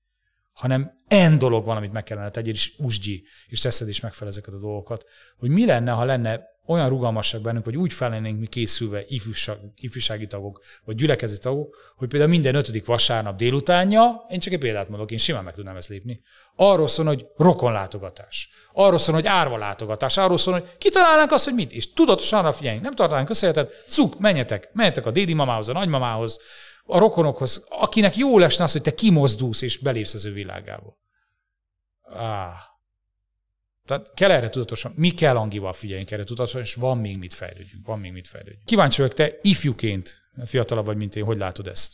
Hanem 0.52 0.90
en 1.06 1.38
dolog 1.38 1.64
van, 1.64 1.76
amit 1.76 1.92
meg 1.92 2.02
kellene 2.02 2.30
tegyél, 2.30 2.52
és 2.52 2.74
usgyi, 2.78 3.24
és 3.46 3.60
teszed 3.60 3.88
is 3.88 4.00
megfelel 4.00 4.32
ezeket 4.32 4.54
a 4.54 4.58
dolgokat. 4.58 5.04
Hogy 5.36 5.50
mi 5.50 5.66
lenne, 5.66 5.90
ha 5.90 6.04
lenne 6.04 6.40
olyan 6.68 6.88
rugalmasság 6.88 7.40
bennünk, 7.40 7.64
hogy 7.64 7.76
úgy 7.76 7.92
fellennénk 7.92 8.38
mi 8.38 8.46
készülve 8.46 9.04
ifjúság, 9.06 9.58
ifjúsági 9.76 10.26
tagok, 10.26 10.60
vagy 10.84 10.96
gyülekezeti 10.96 11.40
tagok, 11.40 11.76
hogy 11.96 12.08
például 12.08 12.30
minden 12.30 12.54
ötödik 12.54 12.86
vasárnap 12.86 13.36
délutánja, 13.36 14.24
én 14.28 14.38
csak 14.38 14.52
egy 14.52 14.58
példát 14.58 14.88
mondok, 14.88 15.10
én 15.10 15.18
simán 15.18 15.44
meg 15.44 15.54
tudnám 15.54 15.76
ezt 15.76 15.88
lépni, 15.88 16.20
arról 16.56 16.86
szól, 16.86 17.06
hogy 17.06 17.26
rokonlátogatás, 17.36 18.48
arról 18.72 18.98
szól, 18.98 19.14
hogy 19.14 19.26
árva 19.26 19.56
látogatás, 19.56 20.16
arról 20.16 20.36
szól, 20.36 20.54
hogy 20.54 20.76
kitalálnánk 20.78 21.32
azt, 21.32 21.44
hogy 21.44 21.54
mit, 21.54 21.72
és 21.72 21.92
tudatosan 21.92 22.38
arra 22.38 22.52
figyeljünk, 22.52 22.84
nem 22.84 22.94
tartanánk 22.94 23.30
összejetet, 23.30 23.84
cuk, 23.88 24.18
menjetek, 24.18 24.70
menjetek 24.72 25.06
a 25.06 25.10
dédi 25.10 25.34
mamához, 25.34 25.68
a 25.68 25.72
nagymamához, 25.72 26.40
a 26.84 26.98
rokonokhoz, 26.98 27.66
akinek 27.68 28.16
jó 28.16 28.38
lesne 28.38 28.64
az, 28.64 28.72
hogy 28.72 28.82
te 28.82 28.94
kimozdulsz 28.94 29.62
és 29.62 29.78
belépsz 29.78 30.14
az 30.14 30.24
ő 30.24 30.32
világába. 30.32 30.96
Ah, 32.02 32.52
tehát 33.88 34.12
kell 34.14 34.30
erre 34.30 34.48
tudatosan, 34.48 34.92
mi 34.96 35.10
kell 35.10 35.36
Angival 35.36 35.72
figyeljünk 35.72 36.10
erre 36.10 36.24
tudatosan, 36.24 36.60
és 36.60 36.74
van 36.74 36.98
még 36.98 37.18
mit 37.18 37.34
fejlődjünk, 37.34 37.86
van 37.86 37.98
még 37.98 38.12
mit 38.12 38.28
fejlődjünk. 38.28 38.64
Kíváncsi 38.64 39.00
vagyok, 39.00 39.16
te 39.16 39.38
ifjúként, 39.42 40.20
fiatalabb 40.44 40.86
vagy, 40.86 40.96
mint 40.96 41.16
én, 41.16 41.24
hogy 41.24 41.38
látod 41.38 41.66
ezt? 41.66 41.92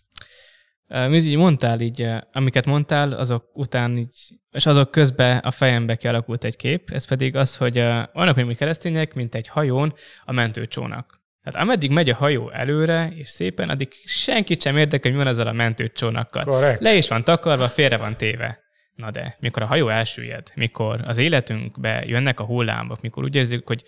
Mint 0.88 1.24
így 1.24 1.37
mondtál, 1.37 1.80
így, 1.80 2.07
amiket 2.33 2.66
mondtál, 2.66 3.12
azok 3.12 3.50
után 3.52 3.96
így, 3.96 4.14
és 4.50 4.66
azok 4.66 4.90
közben 4.90 5.38
a 5.38 5.50
fejembe 5.50 5.96
kialakult 5.96 6.44
egy 6.44 6.57
kép, 6.57 6.90
ez 6.90 7.07
pedig 7.07 7.37
az, 7.37 7.57
hogy 7.57 7.74
vannak 8.12 8.35
még 8.35 8.44
mi 8.44 8.54
keresztények, 8.54 9.14
mint 9.14 9.35
egy 9.35 9.48
hajón 9.48 9.94
a 10.24 10.33
mentőcsónak. 10.33 11.22
Tehát 11.42 11.61
ameddig 11.61 11.90
megy 11.90 12.11
a 12.11 12.14
hajó 12.14 12.50
előre, 12.50 13.12
és 13.14 13.28
szépen, 13.28 13.68
addig 13.68 13.92
senkit 14.04 14.62
sem 14.62 14.76
érdekel, 14.76 15.11
hogy 15.11 15.18
mi 15.18 15.24
van 15.24 15.33
ezzel 15.33 15.46
a 15.46 15.52
mentőcsónakkal. 15.52 16.44
Correct. 16.44 16.80
Le 16.80 16.94
is 16.94 17.09
van 17.09 17.24
takarva, 17.24 17.68
félre 17.68 17.96
van 17.96 18.16
téve. 18.16 18.63
Na 18.94 19.11
de, 19.11 19.37
mikor 19.40 19.62
a 19.62 19.66
hajó 19.66 19.88
elsüllyed, 19.88 20.52
mikor 20.54 21.00
az 21.04 21.18
életünkbe 21.18 22.04
jönnek 22.07 22.40
a 22.40 22.44
hullámok, 22.44 23.00
mikor 23.00 23.24
úgy 23.24 23.37
érzük, 23.37 23.66
hogy 23.66 23.85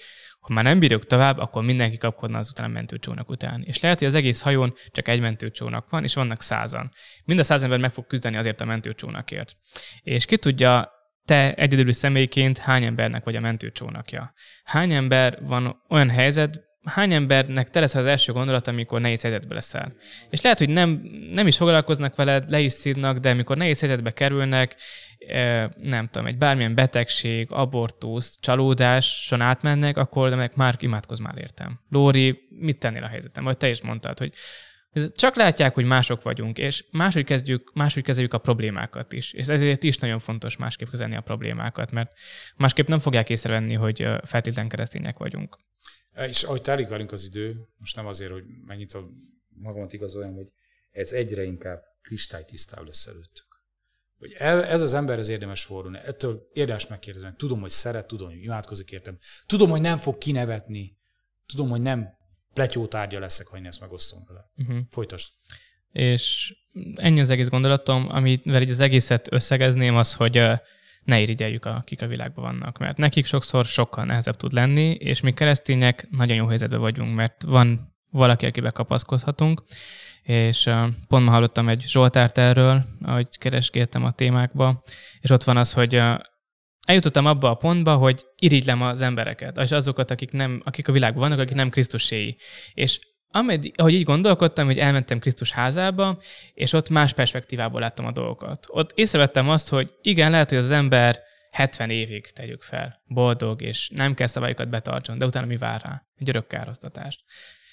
ha 0.47 0.53
már 0.53 0.65
nem 0.65 0.79
bírjuk 0.79 1.07
tovább, 1.07 1.39
akkor 1.39 1.63
mindenki 1.63 1.97
kapkodna 1.97 2.39
azután 2.39 2.65
a 2.65 2.73
mentőcsónak 2.73 3.31
után. 3.31 3.63
És 3.63 3.81
lehet, 3.81 3.99
hogy 3.99 4.09
az 4.09 4.15
egész 4.15 4.41
hajón 4.41 4.75
csak 4.91 5.09
egy 5.09 5.21
mentőcsónak 5.21 5.91
van, 5.91 6.03
és 6.03 6.15
vannak 6.15 6.43
százan. 6.43 6.91
Mind 7.25 7.39
a 7.39 7.43
száz 7.43 7.63
ember 7.63 7.79
meg 7.79 7.93
fog 7.93 8.07
küzdeni 8.07 8.37
azért 8.37 8.61
a 8.61 8.65
mentőcsónakért. 8.65 9.57
És 10.03 10.25
ki 10.25 10.37
tudja, 10.37 10.91
te 11.25 11.55
egyedüli 11.55 11.93
személyként 11.93 12.59
hány 12.59 12.85
embernek 12.85 13.25
vagy 13.25 13.37
a 13.37 13.41
mentőcsónakja? 13.41 14.33
Hány 14.65 14.93
ember 14.93 15.39
van 15.43 15.83
olyan 15.89 16.11
helyzet, 16.11 16.66
hány 16.87 17.13
embernek 17.13 17.71
te 17.71 17.81
lesz 17.81 17.95
az 17.95 18.07
első 18.07 18.33
gondolat, 18.33 18.69
amikor 18.69 19.01
nehéz 19.01 19.23
helyzetbe 19.23 19.55
leszel. 19.55 19.95
És 20.31 20.41
lehet, 20.41 20.59
hogy 20.59 20.69
nem, 20.69 21.03
nem 21.33 21.47
is 21.47 21.57
foglalkoznak 21.57 22.17
veled, 22.17 22.51
le 22.51 22.61
is 22.61 22.73
szídnak, 22.73 23.19
de 23.19 23.31
amikor 23.31 23.57
nehéz 23.57 23.81
helyzetbe 23.81 24.11
kerülnek, 24.11 24.77
nem 25.77 26.09
tudom, 26.11 26.27
egy 26.27 26.39
bármilyen 26.39 26.75
betegség, 26.75 27.51
abortusz, 27.51 28.39
csalódáson 28.41 29.41
átmennek, 29.41 29.97
akkor 29.97 30.35
meg 30.35 30.53
már 30.55 30.77
imádkozz 30.79 31.19
már 31.19 31.39
értem. 31.39 31.81
Lóri, 31.91 32.39
mit 32.49 32.79
tennél 32.79 33.03
a 33.03 33.09
helyzetem? 33.09 33.45
Vagy 33.45 33.57
te 33.57 33.69
is 33.69 33.83
mondtad, 33.83 34.19
hogy 34.19 34.33
csak 35.17 35.37
látják, 35.37 35.75
hogy 35.75 35.85
mások 35.85 36.23
vagyunk, 36.23 36.59
és 36.59 36.85
máshogy 36.91 37.25
kezdjük, 37.25 37.71
máshogy 37.75 38.03
kezeljük 38.03 38.35
a 38.35 38.39
problémákat 38.39 39.13
is. 39.13 39.33
És 39.33 39.47
ezért 39.47 39.83
is 39.83 39.99
nagyon 39.99 40.19
fontos 40.19 40.57
másképp 40.57 40.89
kezelni 40.89 41.17
a 41.17 41.21
problémákat, 41.21 41.91
mert 41.91 42.13
másképp 42.57 42.89
nem 42.89 42.99
fogják 42.99 43.31
észrevenni, 43.31 43.75
hogy 43.75 44.09
feltétlen 44.23 44.69
keresztények 44.69 45.19
vagyunk. 45.19 45.59
És 46.17 46.43
ahogy 46.43 46.63
telik 46.63 46.89
velünk 46.89 47.13
az 47.13 47.25
idő, 47.25 47.69
most 47.79 47.97
nem 47.97 48.07
azért, 48.07 48.33
hogy 48.33 48.45
mennyit 48.67 48.95
a 48.95 49.09
magamat 49.49 49.93
igazoljam, 49.93 50.35
hogy 50.35 50.47
ez 50.91 51.13
egyre 51.13 51.43
inkább 51.43 51.83
kristálytisztább 52.03 52.87
lesz 52.87 53.07
előttük. 53.07 53.45
Hogy 54.19 54.33
ez 54.39 54.83
az 54.83 54.93
ember 54.93 55.19
ez 55.19 55.29
érdemes 55.29 55.65
fordulni. 55.65 55.99
Ettől 56.05 56.49
érdemes 56.53 56.87
megkérdezni. 56.87 57.35
Tudom, 57.37 57.61
hogy 57.61 57.71
szeret, 57.71 58.07
tudom, 58.07 58.29
hogy 58.29 58.43
imádkozik 58.43 58.91
értem. 58.91 59.19
Tudom, 59.47 59.71
hogy 59.71 59.81
nem 59.81 59.99
fog 59.99 60.19
kinevetni. 60.19 60.97
Tudom, 61.47 61.69
hogy 61.69 61.81
nem 61.81 62.09
pletyótárgya 62.55 63.19
leszek, 63.19 63.47
ha 63.47 63.57
én 63.57 63.67
ezt 63.67 63.81
megosztom 63.81 64.25
vele. 64.29 64.51
Uh-huh. 64.57 64.79
Folytasd. 64.91 65.33
És 65.93 66.55
ennyi 66.95 67.21
az 67.21 67.31
egész 67.31 67.49
gondolatom, 67.49 68.09
amivel 68.09 68.63
így 68.63 68.71
az 68.71 68.81
egészet 68.81 69.33
összegezném, 69.33 69.97
az, 69.97 70.15
hogy 70.15 70.43
ne 71.07 71.21
irigyeljük, 71.21 71.65
akik 71.65 72.03
a 72.03 72.07
világban 72.07 72.45
vannak, 72.45 72.79
mert 72.79 72.97
nekik 72.97 73.27
sokszor 73.27 73.65
sokkal 73.65 74.05
nehezebb 74.05 74.37
tud 74.37 74.53
lenni, 74.53 74.91
és 74.91 75.21
mi 75.21 75.33
keresztények 75.33 76.07
nagyon 76.11 76.37
jó 76.37 76.47
helyzetben 76.47 76.81
vagyunk, 76.81 77.15
mert 77.15 77.43
van 77.43 77.95
valaki, 78.11 78.47
akibe 78.47 78.71
kapaszkodhatunk, 78.71 79.63
és 80.23 80.71
pont 81.09 81.25
ma 81.25 81.31
hallottam 81.31 81.69
egy 81.69 81.81
Zsoltárt 81.81 82.39
erről, 82.39 82.85
ahogy 83.03 83.39
keresgéltem 83.39 84.05
a 84.05 84.11
témákba, 84.11 84.83
és 85.21 85.31
ott 85.31 85.45
van 85.45 85.57
az, 85.57 85.73
hogy 85.73 86.03
eljutottam 86.87 87.27
abba 87.27 87.51
a 87.51 87.55
pontba, 87.55 87.97
hogy 87.97 88.27
irigylem 88.39 88.83
az 88.83 89.03
embereket, 89.03 89.59
és 89.59 89.71
azokat, 89.71 90.11
akik, 90.11 90.33
nem, 90.33 90.61
akik 90.65 90.89
a 90.89 90.93
világban 90.93 91.23
vannak, 91.23 91.39
akik 91.39 91.55
nem 91.55 91.71
Krisztuséi. 91.71 92.37
És 92.75 92.99
ameddig, 93.31 93.75
ahogy 93.77 93.93
így 93.93 94.05
gondolkodtam, 94.05 94.67
hogy 94.67 94.79
elmentem 94.79 95.19
Krisztus 95.19 95.51
házába, 95.51 96.19
és 96.55 96.73
ott 96.73 96.89
más 96.89 97.13
perspektívából 97.13 97.81
láttam 97.81 98.07
a 98.07 98.13
dolgokat. 98.13 98.67
Ott 98.69 98.93
észrevettem 98.95 99.49
azt, 99.49 99.69
hogy 99.69 99.93
igen, 100.03 100.31
lehet, 100.31 100.49
hogy 100.49 100.59
az 100.59 100.71
ember 100.71 101.23
70 101.51 101.91
évig 101.91 102.31
tegyük 102.31 102.63
fel, 102.63 103.03
boldog, 103.05 103.63
és 103.63 103.91
nem 103.95 104.15
kell 104.15 104.27
szabályokat 104.27 104.69
betartson, 104.69 105.19
de 105.19 105.27
utána 105.27 105.47
mi 105.47 105.57
vár 105.57 105.81
rá? 105.85 106.07
Egy 106.17 106.29
örök 106.29 106.47
károsztatás. 106.47 107.25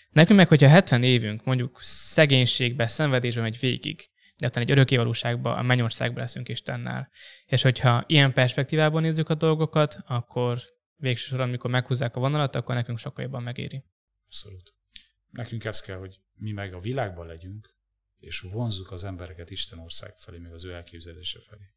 Nekünk 0.10 0.38
meg, 0.40 0.48
hogyha 0.48 0.68
70 0.68 1.04
évünk 1.04 1.44
mondjuk 1.44 1.78
szegénységbe, 1.82 2.88
szenvedésbe 2.88 3.42
megy 3.42 3.60
végig, 3.60 4.10
de 4.38 4.48
utána 4.48 4.66
egy 4.66 4.72
örökké 4.72 4.98
valóságba, 4.98 5.56
a 5.56 5.62
mennyországba 5.62 6.20
leszünk 6.20 6.50
Istennel. 6.50 7.10
És 7.46 7.62
hogyha 7.62 8.04
ilyen 8.08 8.34
perspektívában 8.34 9.02
nézzük 9.02 9.30
a 9.30 9.36
dolgokat, 9.36 9.98
akkor 10.08 10.60
végső 10.96 11.28
soron, 11.28 11.48
amikor 11.48 11.70
meghúzzák 11.70 12.16
a 12.16 12.20
vonalat, 12.20 12.56
akkor 12.56 12.76
nekünk 12.76 12.98
sokkal 12.98 13.24
jobban 13.24 13.44
megéri. 13.44 13.84
Abszolút. 14.26 14.74
Nekünk 15.34 15.64
ez 15.64 15.82
kell, 15.82 15.98
hogy 15.98 16.22
mi 16.36 16.52
meg 16.52 16.74
a 16.74 16.80
világban 16.80 17.26
legyünk, 17.26 17.76
és 18.20 18.40
vonzzuk 18.40 18.92
az 18.92 19.04
embereket 19.04 19.50
Isten 19.50 19.80
ország 19.80 20.18
felé, 20.18 20.38
meg 20.38 20.54
az 20.54 20.66
ő 20.66 20.74
elképzelése 20.74 21.40
felé. 21.42 21.74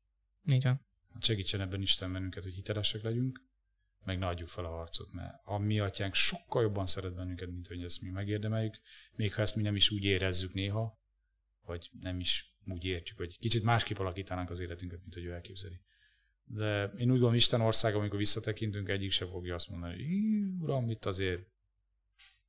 Így 0.46 0.62
van. 0.62 0.86
Hát 1.12 1.24
segítsen 1.24 1.60
ebben 1.60 1.82
Isten 1.82 2.12
bennünket, 2.12 2.42
hogy 2.42 2.54
hitelesek 2.54 3.02
legyünk, 3.02 3.44
meg 4.04 4.18
ne 4.18 4.26
adjuk 4.26 4.48
fel 4.48 4.64
a 4.64 4.68
harcot, 4.68 5.12
mert 5.12 5.34
a 5.44 5.58
mi 5.58 5.78
atyánk 5.78 6.14
sokkal 6.14 6.62
jobban 6.62 6.86
szeret 6.86 7.14
bennünket, 7.14 7.50
mint 7.50 7.66
hogy 7.66 7.82
ezt 7.82 8.02
mi 8.02 8.08
megérdemeljük, 8.08 8.74
még 9.14 9.34
ha 9.34 9.42
ezt 9.42 9.56
mi 9.56 9.62
nem 9.62 9.76
is 9.76 9.90
úgy 9.90 10.04
érezzük 10.04 10.52
néha, 10.52 11.00
vagy 11.64 11.90
nem 12.00 12.20
is 12.20 12.54
úgy 12.66 12.84
értjük, 12.84 13.16
hogy 13.16 13.38
kicsit 13.38 13.62
másképp 13.62 13.98
alakítanánk 13.98 14.50
az 14.50 14.60
életünket, 14.60 15.00
mint 15.00 15.14
hogy 15.14 15.24
ő 15.24 15.32
elképzeli. 15.32 15.80
De 16.44 16.84
én 16.84 17.06
úgy 17.06 17.06
gondolom, 17.06 17.34
Isten 17.34 17.60
országa, 17.60 17.98
amikor 17.98 18.18
visszatekintünk, 18.18 18.88
egyik 18.88 19.10
se 19.10 19.26
fogja 19.26 19.54
azt 19.54 19.68
mondani, 19.68 19.94
hogy 19.94 20.62
uram, 20.62 20.90
itt 20.90 21.04
azért 21.04 21.46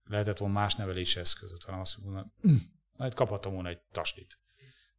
lehetett 0.08 0.38
volna 0.38 0.54
más 0.54 0.76
nevelési 0.76 1.20
eszközöt, 1.20 1.64
hanem 1.64 1.80
azt 1.80 1.98
mondom, 1.98 2.34
hm, 2.42 2.56
majd 2.92 3.14
kaphatom 3.14 3.54
volna 3.54 3.70
egy 3.70 3.82
taslit. 3.92 4.40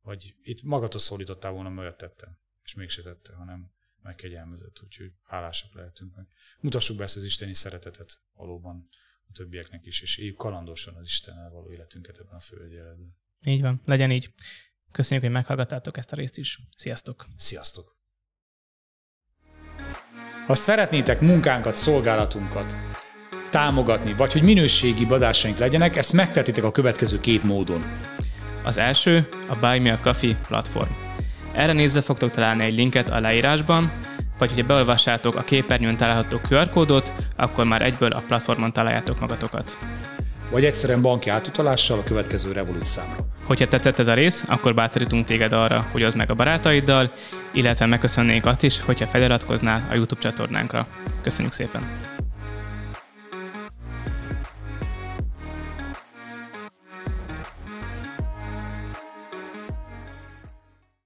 Vagy 0.01 0.35
itt 0.43 0.63
magadhoz 0.63 1.03
szólítottál 1.03 1.53
volna, 1.53 1.69
mert 1.69 1.97
tettem, 1.97 2.39
és 2.63 2.75
mégse 2.75 3.03
tette, 3.03 3.35
hanem 3.35 3.71
megkegyelmezett, 4.03 4.83
úgyhogy 4.83 5.13
hálásak 5.23 5.75
lehetünk 5.75 6.17
meg. 6.17 6.27
Mutassuk 6.61 6.97
be 6.97 7.03
ezt 7.03 7.17
az 7.17 7.25
isteni 7.25 7.55
szeretetet 7.55 8.21
valóban 8.35 8.89
a 9.29 9.33
többieknek 9.33 9.87
is, 9.87 10.01
és 10.03 10.17
éljük 10.17 10.37
kalandosan 10.37 10.95
az 10.95 11.07
Istennel 11.07 11.51
való 11.51 11.73
életünket 11.73 12.19
ebben 12.19 12.35
a 12.35 12.41
földjelenben. 12.41 13.17
Így 13.45 13.61
van, 13.61 13.83
legyen 13.85 14.11
így. 14.11 14.35
Köszönjük, 14.93 15.25
hogy 15.25 15.35
meghallgattátok 15.35 15.97
ezt 15.97 16.13
a 16.13 16.17
részt 16.17 16.37
is. 16.37 16.61
Sziasztok! 16.77 17.27
Sziasztok! 17.37 17.97
Ha 20.47 20.55
szeretnétek 20.55 21.21
munkánkat, 21.21 21.77
szolgálatunkat 21.77 22.75
támogatni, 23.51 24.15
vagy 24.17 24.33
hogy 24.33 24.43
minőségi 24.43 25.07
adásaink 25.11 25.59
legyenek, 25.59 25.97
ezt 25.97 26.13
megtetitek 26.13 26.65
a 26.65 26.73
következő 26.73 27.21
két 27.21 27.45
módon. 27.45 27.85
Az 28.65 28.79
első 28.79 29.29
a 29.49 29.57
Buy 29.57 29.79
Me 29.79 29.93
a 29.93 29.99
Coffee 30.03 30.37
platform. 30.49 30.91
Erre 31.53 31.73
nézve 31.73 32.01
fogtok 32.01 32.31
találni 32.31 32.65
egy 32.65 32.75
linket 32.75 33.11
a 33.11 33.21
leírásban, 33.21 33.93
vagy 34.39 34.51
hogyha 34.51 34.67
beolvassátok 34.67 35.37
a 35.37 35.43
képernyőn 35.43 35.97
található 35.97 36.41
QR 36.51 36.71
kódot, 36.71 37.13
akkor 37.37 37.65
már 37.65 37.83
egyből 37.83 38.11
a 38.11 38.23
platformon 38.27 38.73
találjátok 38.73 39.21
magatokat. 39.21 39.79
Vagy 40.51 40.65
egyszerűen 40.65 41.03
banki 41.03 41.31
átutalással 41.31 41.99
a 41.99 42.03
következő 42.03 42.53
Revolut 42.53 42.85
számra. 42.85 43.17
Hogyha 43.45 43.67
tetszett 43.67 43.99
ez 43.99 44.09
a 44.09 44.15
rész, 44.15 44.45
akkor 44.49 44.75
bátorítunk 44.75 45.27
téged 45.27 45.53
arra, 45.53 45.89
hogy 45.93 46.03
az 46.03 46.15
meg 46.15 46.31
a 46.31 46.35
barátaiddal, 46.35 47.13
illetve 47.53 47.87
megköszönnénk 47.87 48.47
azt 48.47 48.63
is, 48.63 48.81
hogyha 48.81 49.07
feliratkoznál 49.07 49.87
a 49.91 49.95
YouTube 49.95 50.21
csatornánkra. 50.21 50.87
Köszönjük 51.23 51.53
szépen! 51.53 52.08